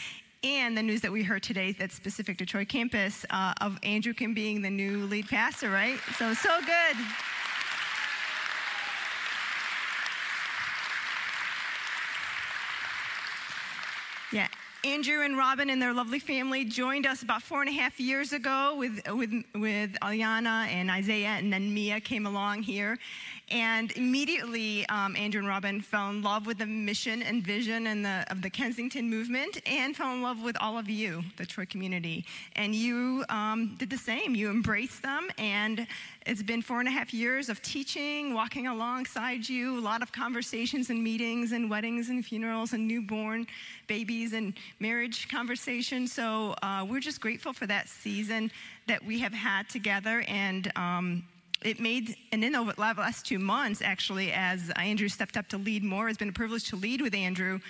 [0.45, 4.13] and the news that we heard today that's specific to Troy campus uh, of Andrew
[4.13, 5.99] Kim being the new lead pastor, right?
[6.19, 6.97] So, so good.
[14.33, 14.49] Yeah.
[14.85, 18.33] Andrew and Robin and their lovely family joined us about four and a half years
[18.33, 22.99] ago with, with, with Aliana and Isaiah, and then Mia came along here.
[23.53, 28.03] And immediately, um, Andrew and Robin fell in love with the mission and vision and
[28.03, 31.67] the, of the Kensington movement and fell in love with all of you, the Troy
[31.67, 32.25] community.
[32.57, 34.35] And you um, did the same.
[34.35, 35.87] You embraced them, and
[36.25, 40.13] it's been four and a half years of teaching, walking alongside you, a lot of
[40.13, 43.47] conversations and meetings and weddings and funerals and newborn
[43.87, 46.11] babies and marriage conversations.
[46.11, 48.51] So uh, we're just grateful for that season
[48.87, 50.25] that we have had together.
[50.27, 51.25] And um,
[51.65, 55.59] it made, and in over the last two months, actually, as Andrew stepped up to
[55.59, 57.61] lead more, it's been a privilege to lead with Andrew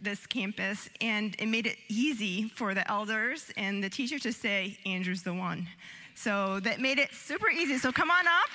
[0.00, 4.76] this campus, and it made it easy for the elders and the teachers to say,
[4.84, 5.68] Andrew's the one.
[6.14, 7.78] So that made it super easy.
[7.78, 8.50] So come on up.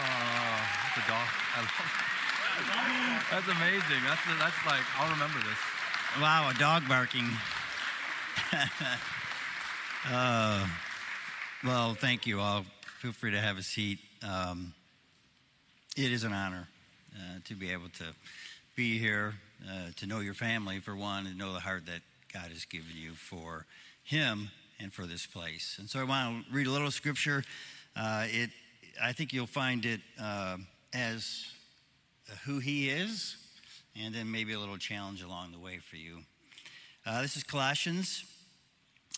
[0.00, 0.62] Oh,
[0.94, 1.28] the dog.
[1.54, 4.02] I love That's amazing.
[4.06, 5.58] That's, that's like, I'll remember this.
[6.18, 7.28] Wow, a dog barking.
[10.10, 10.66] uh,
[11.62, 12.64] well, thank you all.
[13.00, 13.98] Feel free to have a seat.
[14.26, 14.72] Um,
[15.94, 16.68] it is an honor
[17.14, 18.04] uh, to be able to
[18.74, 19.34] be here,
[19.68, 22.00] uh, to know your family, for one, and know the heart that
[22.32, 23.66] God has given you for
[24.04, 24.50] Him
[24.80, 25.76] and for this place.
[25.78, 27.44] And so I want to read a little scripture.
[27.94, 28.48] Uh, it,
[29.02, 30.56] I think you'll find it uh,
[30.94, 31.44] as
[32.44, 33.36] who He is
[34.00, 36.18] and then maybe a little challenge along the way for you.
[37.04, 38.24] Uh, this is Colossians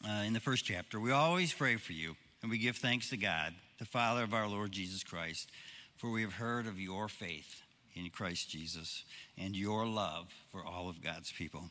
[0.09, 1.01] uh, in the first chapter.
[1.01, 4.49] We always pray for you, and we give thanks to God, the Father of our
[4.49, 5.51] Lord Jesus Christ,
[5.97, 7.63] for we have heard of your faith
[7.95, 9.05] in Christ Jesus
[9.37, 11.65] and your love for all of God's people,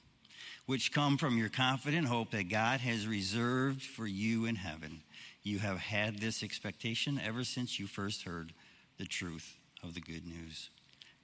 [0.66, 5.02] which come from your confident hope that God has reserved for you in heaven.
[5.42, 8.54] You have had this expectation ever since you first heard
[8.98, 10.70] the truth of the good news.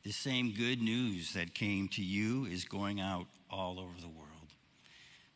[0.06, 4.30] The same good news that came to you is going out all over the world.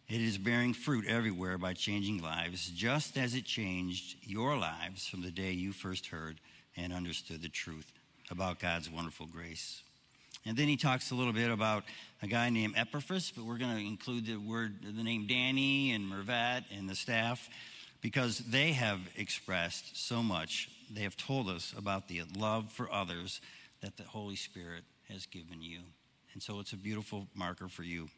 [0.08, 5.24] It is bearing fruit everywhere by changing lives, just as it changed your lives from
[5.24, 6.40] the day you first heard
[6.78, 7.92] and understood the truth
[8.30, 9.82] about God's wonderful grace.
[10.46, 11.84] And then he talks a little bit about
[12.22, 16.06] a guy named Epaphras, but we're going to include the word, the name Danny and
[16.06, 17.50] Mervat and the staff
[18.02, 20.70] because they have expressed so much.
[20.92, 23.42] They have told us about the love for others
[23.82, 25.80] that the Holy Spirit has given you.
[26.34, 28.10] And so it's a beautiful marker for you.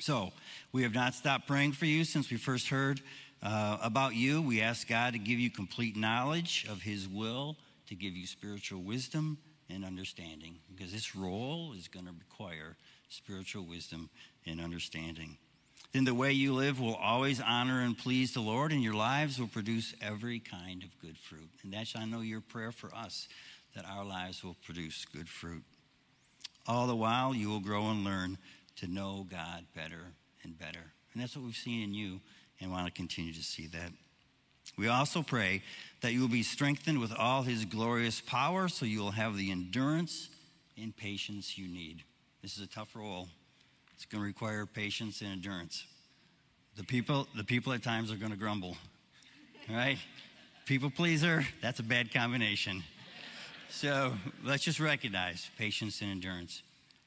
[0.00, 0.32] So
[0.72, 3.00] we have not stopped praying for you since we first heard
[3.42, 4.42] uh, about you.
[4.42, 7.56] We ask God to give you complete knowledge of His will,
[7.88, 9.38] to give you spiritual wisdom
[9.70, 12.76] and understanding, because this role is going to require
[13.08, 14.10] spiritual wisdom
[14.46, 15.38] and understanding.
[15.92, 19.38] Then the way you live will always honor and please the Lord, and your lives
[19.38, 21.48] will produce every kind of good fruit.
[21.62, 23.28] And that's, I know, your prayer for us
[23.74, 25.62] that our lives will produce good fruit.
[26.66, 28.38] All the while, you will grow and learn
[28.76, 30.92] to know God better and better.
[31.12, 32.20] And that's what we've seen in you
[32.60, 33.92] and want to continue to see that.
[34.76, 35.62] We also pray
[36.00, 39.50] that you will be strengthened with all his glorious power so you will have the
[39.50, 40.30] endurance
[40.80, 42.02] and patience you need.
[42.42, 43.28] This is a tough role.
[43.94, 45.84] It's going to require patience and endurance.
[46.76, 48.76] The people, the people at times are going to grumble,
[49.70, 49.98] right?
[50.66, 52.82] People pleaser, that's a bad combination.
[53.74, 54.12] So
[54.44, 56.62] let's just recognize patience and endurance.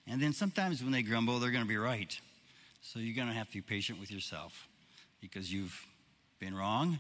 [0.05, 2.19] And then sometimes when they grumble, they're going to be right.
[2.81, 4.67] So you're going to have to be patient with yourself
[5.21, 5.85] because you've
[6.41, 6.99] been wrong,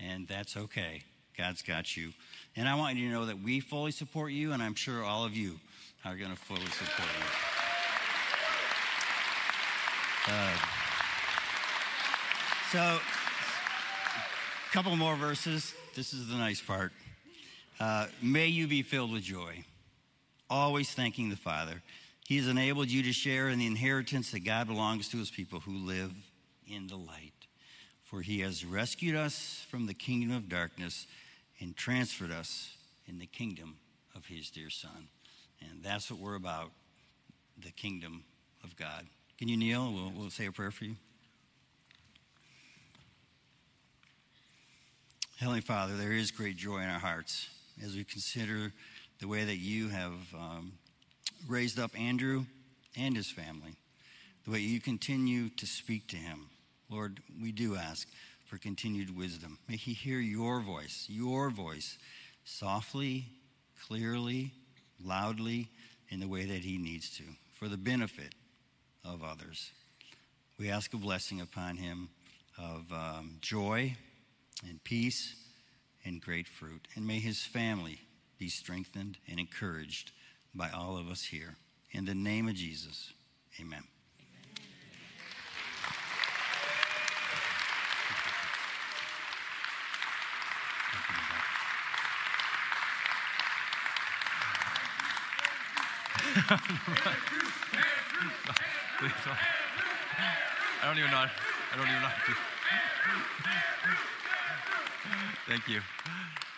[0.00, 1.02] and that's okay.
[1.36, 2.14] God's got you.
[2.56, 5.26] And I want you to know that we fully support you, and I'm sure all
[5.26, 5.60] of you
[6.06, 7.26] are going to fully support you.
[10.32, 10.56] Uh,
[12.72, 12.98] so,
[14.68, 15.74] a couple more verses.
[15.94, 16.92] This is the nice part.
[17.82, 19.64] Uh, may you be filled with joy,
[20.48, 21.82] always thanking the Father.
[22.28, 25.58] He has enabled you to share in the inheritance that God belongs to his people
[25.58, 26.12] who live
[26.64, 27.32] in the light.
[28.04, 31.08] For he has rescued us from the kingdom of darkness
[31.58, 32.72] and transferred us
[33.08, 33.78] in the kingdom
[34.14, 35.08] of his dear Son.
[35.60, 36.70] And that's what we're about
[37.58, 38.22] the kingdom
[38.62, 39.06] of God.
[39.38, 39.92] Can you kneel?
[39.92, 40.94] We'll, we'll say a prayer for you.
[45.38, 47.48] Heavenly Father, there is great joy in our hearts
[47.84, 48.72] as we consider
[49.20, 50.72] the way that you have um,
[51.48, 52.44] raised up Andrew
[52.96, 53.76] and his family,
[54.44, 56.46] the way you continue to speak to him.
[56.90, 58.06] Lord, we do ask
[58.46, 59.58] for continued wisdom.
[59.68, 61.98] May he hear your voice, your voice,
[62.44, 63.26] softly,
[63.86, 64.52] clearly,
[65.04, 65.68] loudly,
[66.08, 68.34] in the way that he needs to, for the benefit
[69.04, 69.70] of others.
[70.58, 72.10] We ask a blessing upon him
[72.58, 73.96] of um, joy
[74.68, 75.41] and peace
[76.04, 76.88] and great fruit.
[76.94, 78.00] And may his family
[78.38, 80.12] be strengthened and encouraged
[80.54, 81.56] by all of us here.
[81.90, 83.12] In the name of Jesus,
[83.60, 83.84] amen.
[100.82, 101.16] I don't even know.
[101.16, 102.08] I don't even know.
[105.48, 105.80] Thank you.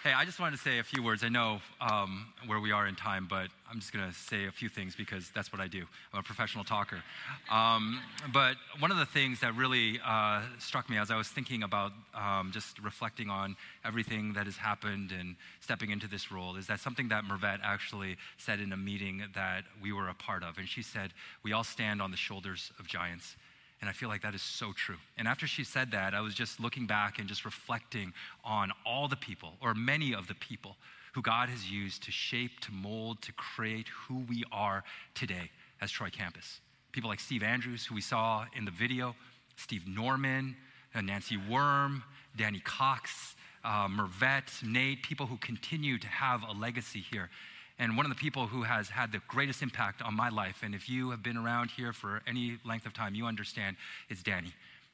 [0.03, 1.25] Hey, I just wanted to say a few words.
[1.25, 4.53] I know um, where we are in time, but I'm just going to say a
[4.53, 5.87] few things because that's what I do.
[6.13, 7.03] I'm a professional talker.
[7.51, 11.63] Um, but one of the things that really uh, struck me as I was thinking
[11.63, 13.57] about um, just reflecting on
[13.87, 18.19] everything that has happened and stepping into this role is that something that Mervet actually
[18.37, 20.59] said in a meeting that we were a part of.
[20.59, 23.37] And she said, We all stand on the shoulders of giants.
[23.81, 24.97] And I feel like that is so true.
[25.19, 28.13] And after she said that, I was just looking back and just reflecting
[28.45, 30.77] on all the people, or many of the people,
[31.13, 34.83] who God has used to shape, to mold, to create who we are
[35.15, 36.61] today as Troy Campus.
[36.93, 39.15] People like Steve Andrews, who we saw in the video,
[39.57, 40.57] Steve Norman,
[40.95, 42.03] uh, Nancy Worm,
[42.37, 47.31] Danny Cox, uh, Mervet, Nate, people who continue to have a legacy here.
[47.79, 50.75] And one of the people who has had the greatest impact on my life, and
[50.75, 53.77] if you have been around here for any length of time, you understand,
[54.09, 54.53] is Danny.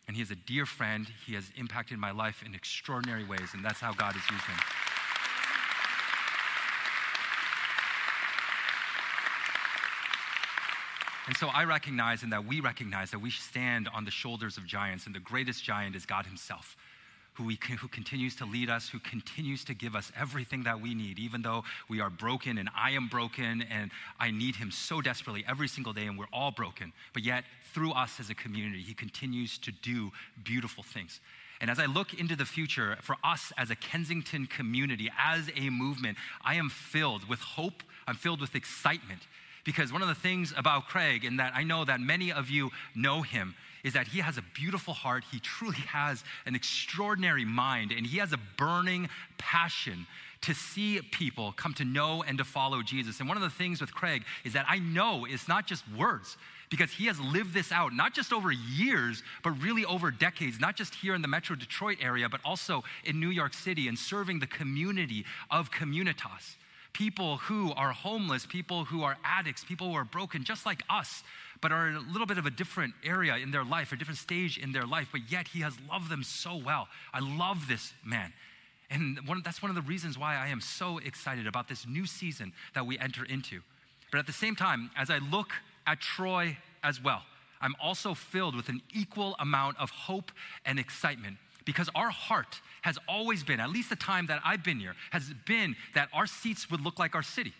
[0.08, 1.06] And he is a dear friend.
[1.26, 4.56] He has impacted my life in extraordinary ways, and that's how God has used him.
[11.26, 14.66] And so I recognize and that we recognize that we stand on the shoulders of
[14.66, 16.76] giants, and the greatest giant is God Himself
[17.40, 20.94] who, we, who continues to lead us, who continues to give us everything that we
[20.94, 25.00] need, even though we are broken and I am broken and I need Him so
[25.00, 26.92] desperately every single day and we're all broken.
[27.14, 30.12] But yet, through us as a community, He continues to do
[30.44, 31.20] beautiful things.
[31.62, 35.70] And as I look into the future, for us as a Kensington community, as a
[35.70, 39.20] movement, I am filled with hope, I'm filled with excitement.
[39.64, 42.70] Because one of the things about Craig, and that I know that many of you
[42.94, 43.54] know him,
[43.84, 45.24] is that he has a beautiful heart.
[45.30, 49.08] He truly has an extraordinary mind, and he has a burning
[49.38, 50.06] passion
[50.42, 53.20] to see people come to know and to follow Jesus.
[53.20, 56.36] And one of the things with Craig is that I know it's not just words,
[56.70, 60.76] because he has lived this out, not just over years, but really over decades, not
[60.76, 64.38] just here in the Metro Detroit area, but also in New York City and serving
[64.38, 66.56] the community of Communitas
[66.92, 71.22] people who are homeless, people who are addicts, people who are broken, just like us,
[71.60, 74.18] but are in a little bit of a different area in their life, a different
[74.18, 76.88] stage in their life, but yet he has loved them so well.
[77.12, 78.32] I love this man.
[78.90, 82.06] And one, that's one of the reasons why I am so excited about this new
[82.06, 83.60] season that we enter into.
[84.10, 85.52] But at the same time, as I look
[85.86, 87.22] at Troy as well,
[87.60, 90.32] I'm also filled with an equal amount of hope
[90.64, 94.80] and excitement because our heart has always been, at least the time that I've been
[94.80, 97.52] here, has been that our seats would look like our city.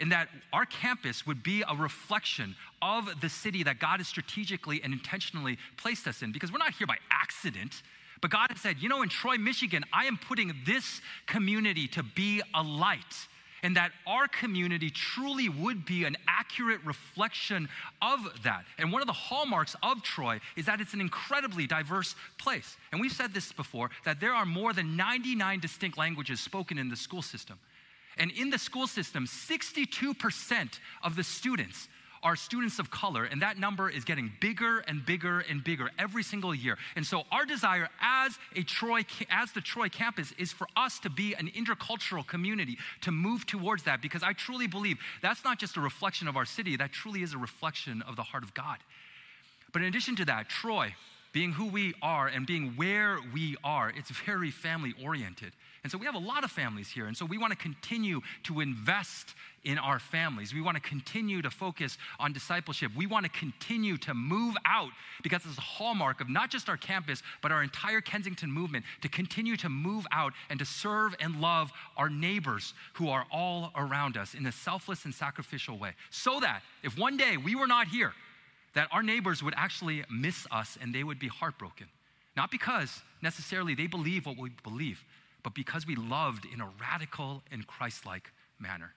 [0.00, 4.82] And that our campus would be a reflection of the city that God has strategically
[4.82, 6.32] and intentionally placed us in.
[6.32, 7.82] Because we're not here by accident,
[8.20, 12.02] but God has said, you know, in Troy, Michigan, I am putting this community to
[12.02, 13.28] be a light
[13.62, 17.68] and that our community truly would be an accurate reflection
[18.00, 18.64] of that.
[18.78, 22.76] And one of the hallmarks of Troy is that it's an incredibly diverse place.
[22.92, 26.88] And we've said this before that there are more than 99 distinct languages spoken in
[26.88, 27.58] the school system.
[28.18, 31.88] And in the school system, 62% of the students
[32.22, 36.22] are students of color, and that number is getting bigger and bigger and bigger every
[36.22, 36.76] single year.
[36.96, 41.10] And so, our desire as a Troy, as the Troy campus, is for us to
[41.10, 45.76] be an intercultural community, to move towards that, because I truly believe that's not just
[45.76, 48.78] a reflection of our city, that truly is a reflection of the heart of God.
[49.72, 50.94] But in addition to that, Troy,
[51.36, 55.52] being who we are and being where we are, it's very family oriented.
[55.82, 57.04] And so we have a lot of families here.
[57.04, 60.54] And so we want to continue to invest in our families.
[60.54, 62.90] We want to continue to focus on discipleship.
[62.96, 64.92] We want to continue to move out
[65.22, 69.08] because it's a hallmark of not just our campus, but our entire Kensington movement to
[69.10, 74.16] continue to move out and to serve and love our neighbors who are all around
[74.16, 75.92] us in a selfless and sacrificial way.
[76.08, 78.14] So that if one day we were not here,
[78.76, 81.86] that our neighbors would actually miss us and they would be heartbroken.
[82.36, 85.02] Not because necessarily they believe what we believe,
[85.42, 88.30] but because we loved in a radical and Christ like
[88.60, 88.92] manner.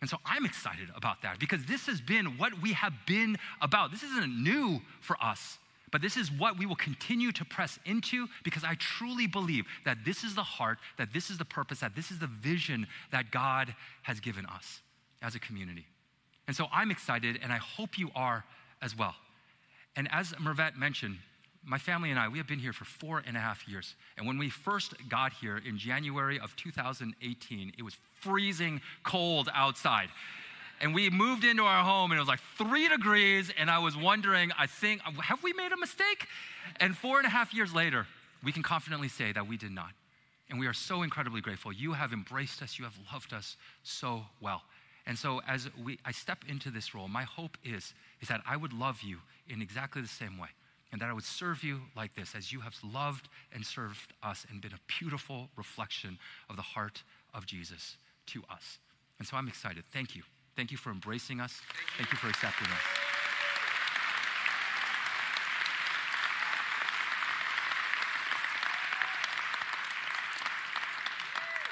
[0.00, 3.90] And so I'm excited about that because this has been what we have been about.
[3.90, 5.58] This isn't new for us,
[5.90, 9.98] but this is what we will continue to press into because I truly believe that
[10.06, 13.30] this is the heart, that this is the purpose, that this is the vision that
[13.30, 13.74] God
[14.04, 14.80] has given us
[15.20, 15.84] as a community.
[16.48, 18.44] And so I'm excited, and I hope you are
[18.82, 19.14] as well.
[19.96, 21.18] And as Mervet mentioned,
[21.64, 23.94] my family and I, we have been here for four and a half years.
[24.16, 30.08] And when we first got here in January of 2018, it was freezing cold outside.
[30.80, 33.52] And we moved into our home and it was like three degrees.
[33.56, 36.26] And I was wondering, I think, have we made a mistake?
[36.80, 38.06] And four and a half years later,
[38.42, 39.90] we can confidently say that we did not.
[40.50, 41.72] And we are so incredibly grateful.
[41.72, 44.62] You have embraced us, you have loved us so well.
[45.06, 48.56] And so as we, I step into this role, my hope is, is that I
[48.56, 49.18] would love you
[49.48, 50.48] in exactly the same way.
[50.92, 54.46] And that I would serve you like this, as you have loved and served us
[54.50, 56.18] and been a beautiful reflection
[56.50, 57.02] of the heart
[57.32, 57.96] of Jesus
[58.26, 58.78] to us.
[59.18, 59.84] And so I'm excited.
[59.90, 60.22] Thank you.
[60.54, 61.60] Thank you for embracing us.
[61.96, 63.02] Thank you for accepting us.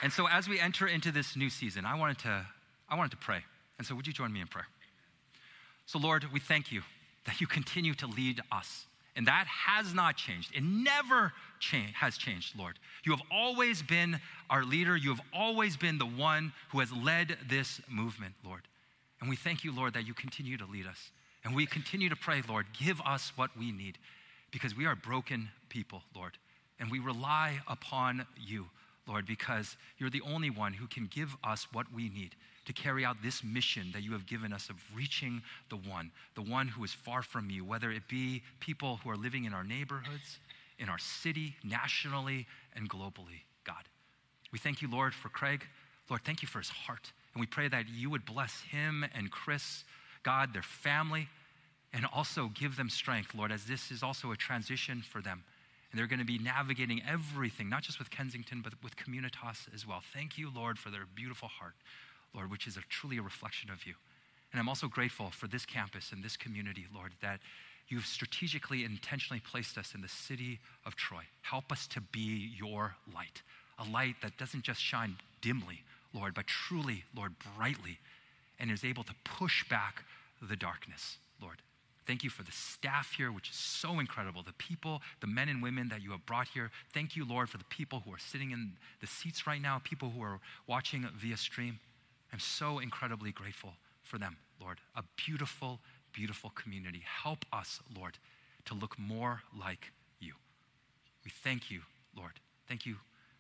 [0.03, 2.47] And so as we enter into this new season, I wanted to
[2.91, 3.45] I wanted to pray.
[3.79, 4.67] And so would you join me in prayer?
[5.87, 6.83] So Lord, we thank you
[7.25, 8.87] that you continue to lead us.
[9.17, 10.55] And that has not changed.
[10.55, 12.79] It never cha- has changed, Lord.
[13.05, 14.97] You have always been our leader.
[14.97, 18.63] You have always been the one who has led this movement, Lord.
[19.21, 21.11] And we thank you, Lord, that you continue to lead us.
[21.45, 23.99] And we continue to pray, Lord, give us what we need
[24.51, 26.39] because we are broken people, Lord.
[26.79, 28.67] And we rely upon you,
[29.07, 33.05] Lord, because you're the only one who can give us what we need to carry
[33.05, 36.85] out this mission that you have given us of reaching the one, the one who
[36.85, 40.39] is far from you, whether it be people who are living in our neighborhoods,
[40.79, 43.85] in our city, nationally, and globally, God.
[44.53, 45.65] We thank you, Lord, for Craig.
[46.09, 47.13] Lord, thank you for his heart.
[47.35, 49.85] And we pray that you would bless him and Chris,
[50.23, 51.29] God, their family,
[51.93, 55.45] and also give them strength, Lord, as this is also a transition for them.
[55.91, 59.87] And they're going to be navigating everything, not just with Kensington, but with Communitas as
[59.87, 60.01] well.
[60.13, 61.75] Thank you, Lord, for their beautiful heart,
[62.35, 63.95] Lord, which is a, truly a reflection of you.
[64.53, 67.41] And I'm also grateful for this campus and this community, Lord, that
[67.89, 71.23] you've strategically and intentionally placed us in the city of Troy.
[71.43, 73.43] Help us to be your light,
[73.79, 75.83] a light that doesn't just shine dimly,
[76.13, 77.99] Lord, but truly, Lord, brightly,
[78.59, 80.05] and is able to push back
[80.43, 81.57] the darkness, Lord.
[82.07, 84.43] Thank you for the staff here, which is so incredible.
[84.43, 86.71] The people, the men and women that you have brought here.
[86.93, 90.11] Thank you, Lord, for the people who are sitting in the seats right now, people
[90.11, 91.79] who are watching via stream.
[92.33, 94.79] I'm so incredibly grateful for them, Lord.
[94.95, 95.81] A beautiful,
[96.13, 97.03] beautiful community.
[97.23, 98.19] Help us, Lord,
[98.67, 100.35] to look more like you.
[101.25, 101.81] We thank you,
[102.17, 102.33] Lord.
[102.69, 102.97] Thank you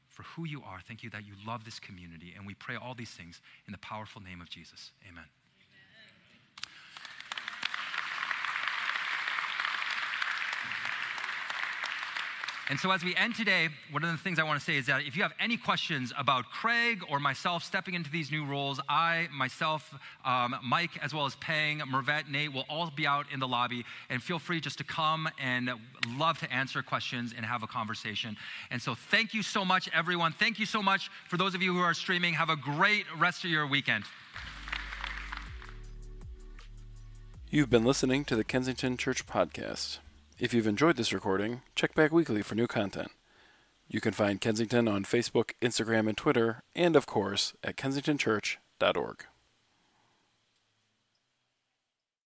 [0.08, 0.80] for who you are.
[0.86, 2.34] Thank you that you love this community.
[2.36, 4.90] And we pray all these things in the powerful name of Jesus.
[5.08, 5.24] Amen.
[12.70, 14.86] And so, as we end today, one of the things I want to say is
[14.86, 18.80] that if you have any questions about Craig or myself stepping into these new roles,
[18.88, 19.92] I, myself,
[20.24, 23.84] um, Mike, as well as Pang, Mervet, Nate, will all be out in the lobby.
[24.08, 25.68] And feel free just to come and
[26.16, 28.36] love to answer questions and have a conversation.
[28.70, 30.30] And so, thank you so much, everyone.
[30.30, 32.34] Thank you so much for those of you who are streaming.
[32.34, 34.04] Have a great rest of your weekend.
[37.50, 39.98] You've been listening to the Kensington Church Podcast.
[40.40, 43.10] If you've enjoyed this recording, check back weekly for new content.
[43.88, 49.26] You can find Kensington on Facebook, Instagram, and Twitter, and of course at kensingtonchurch.org.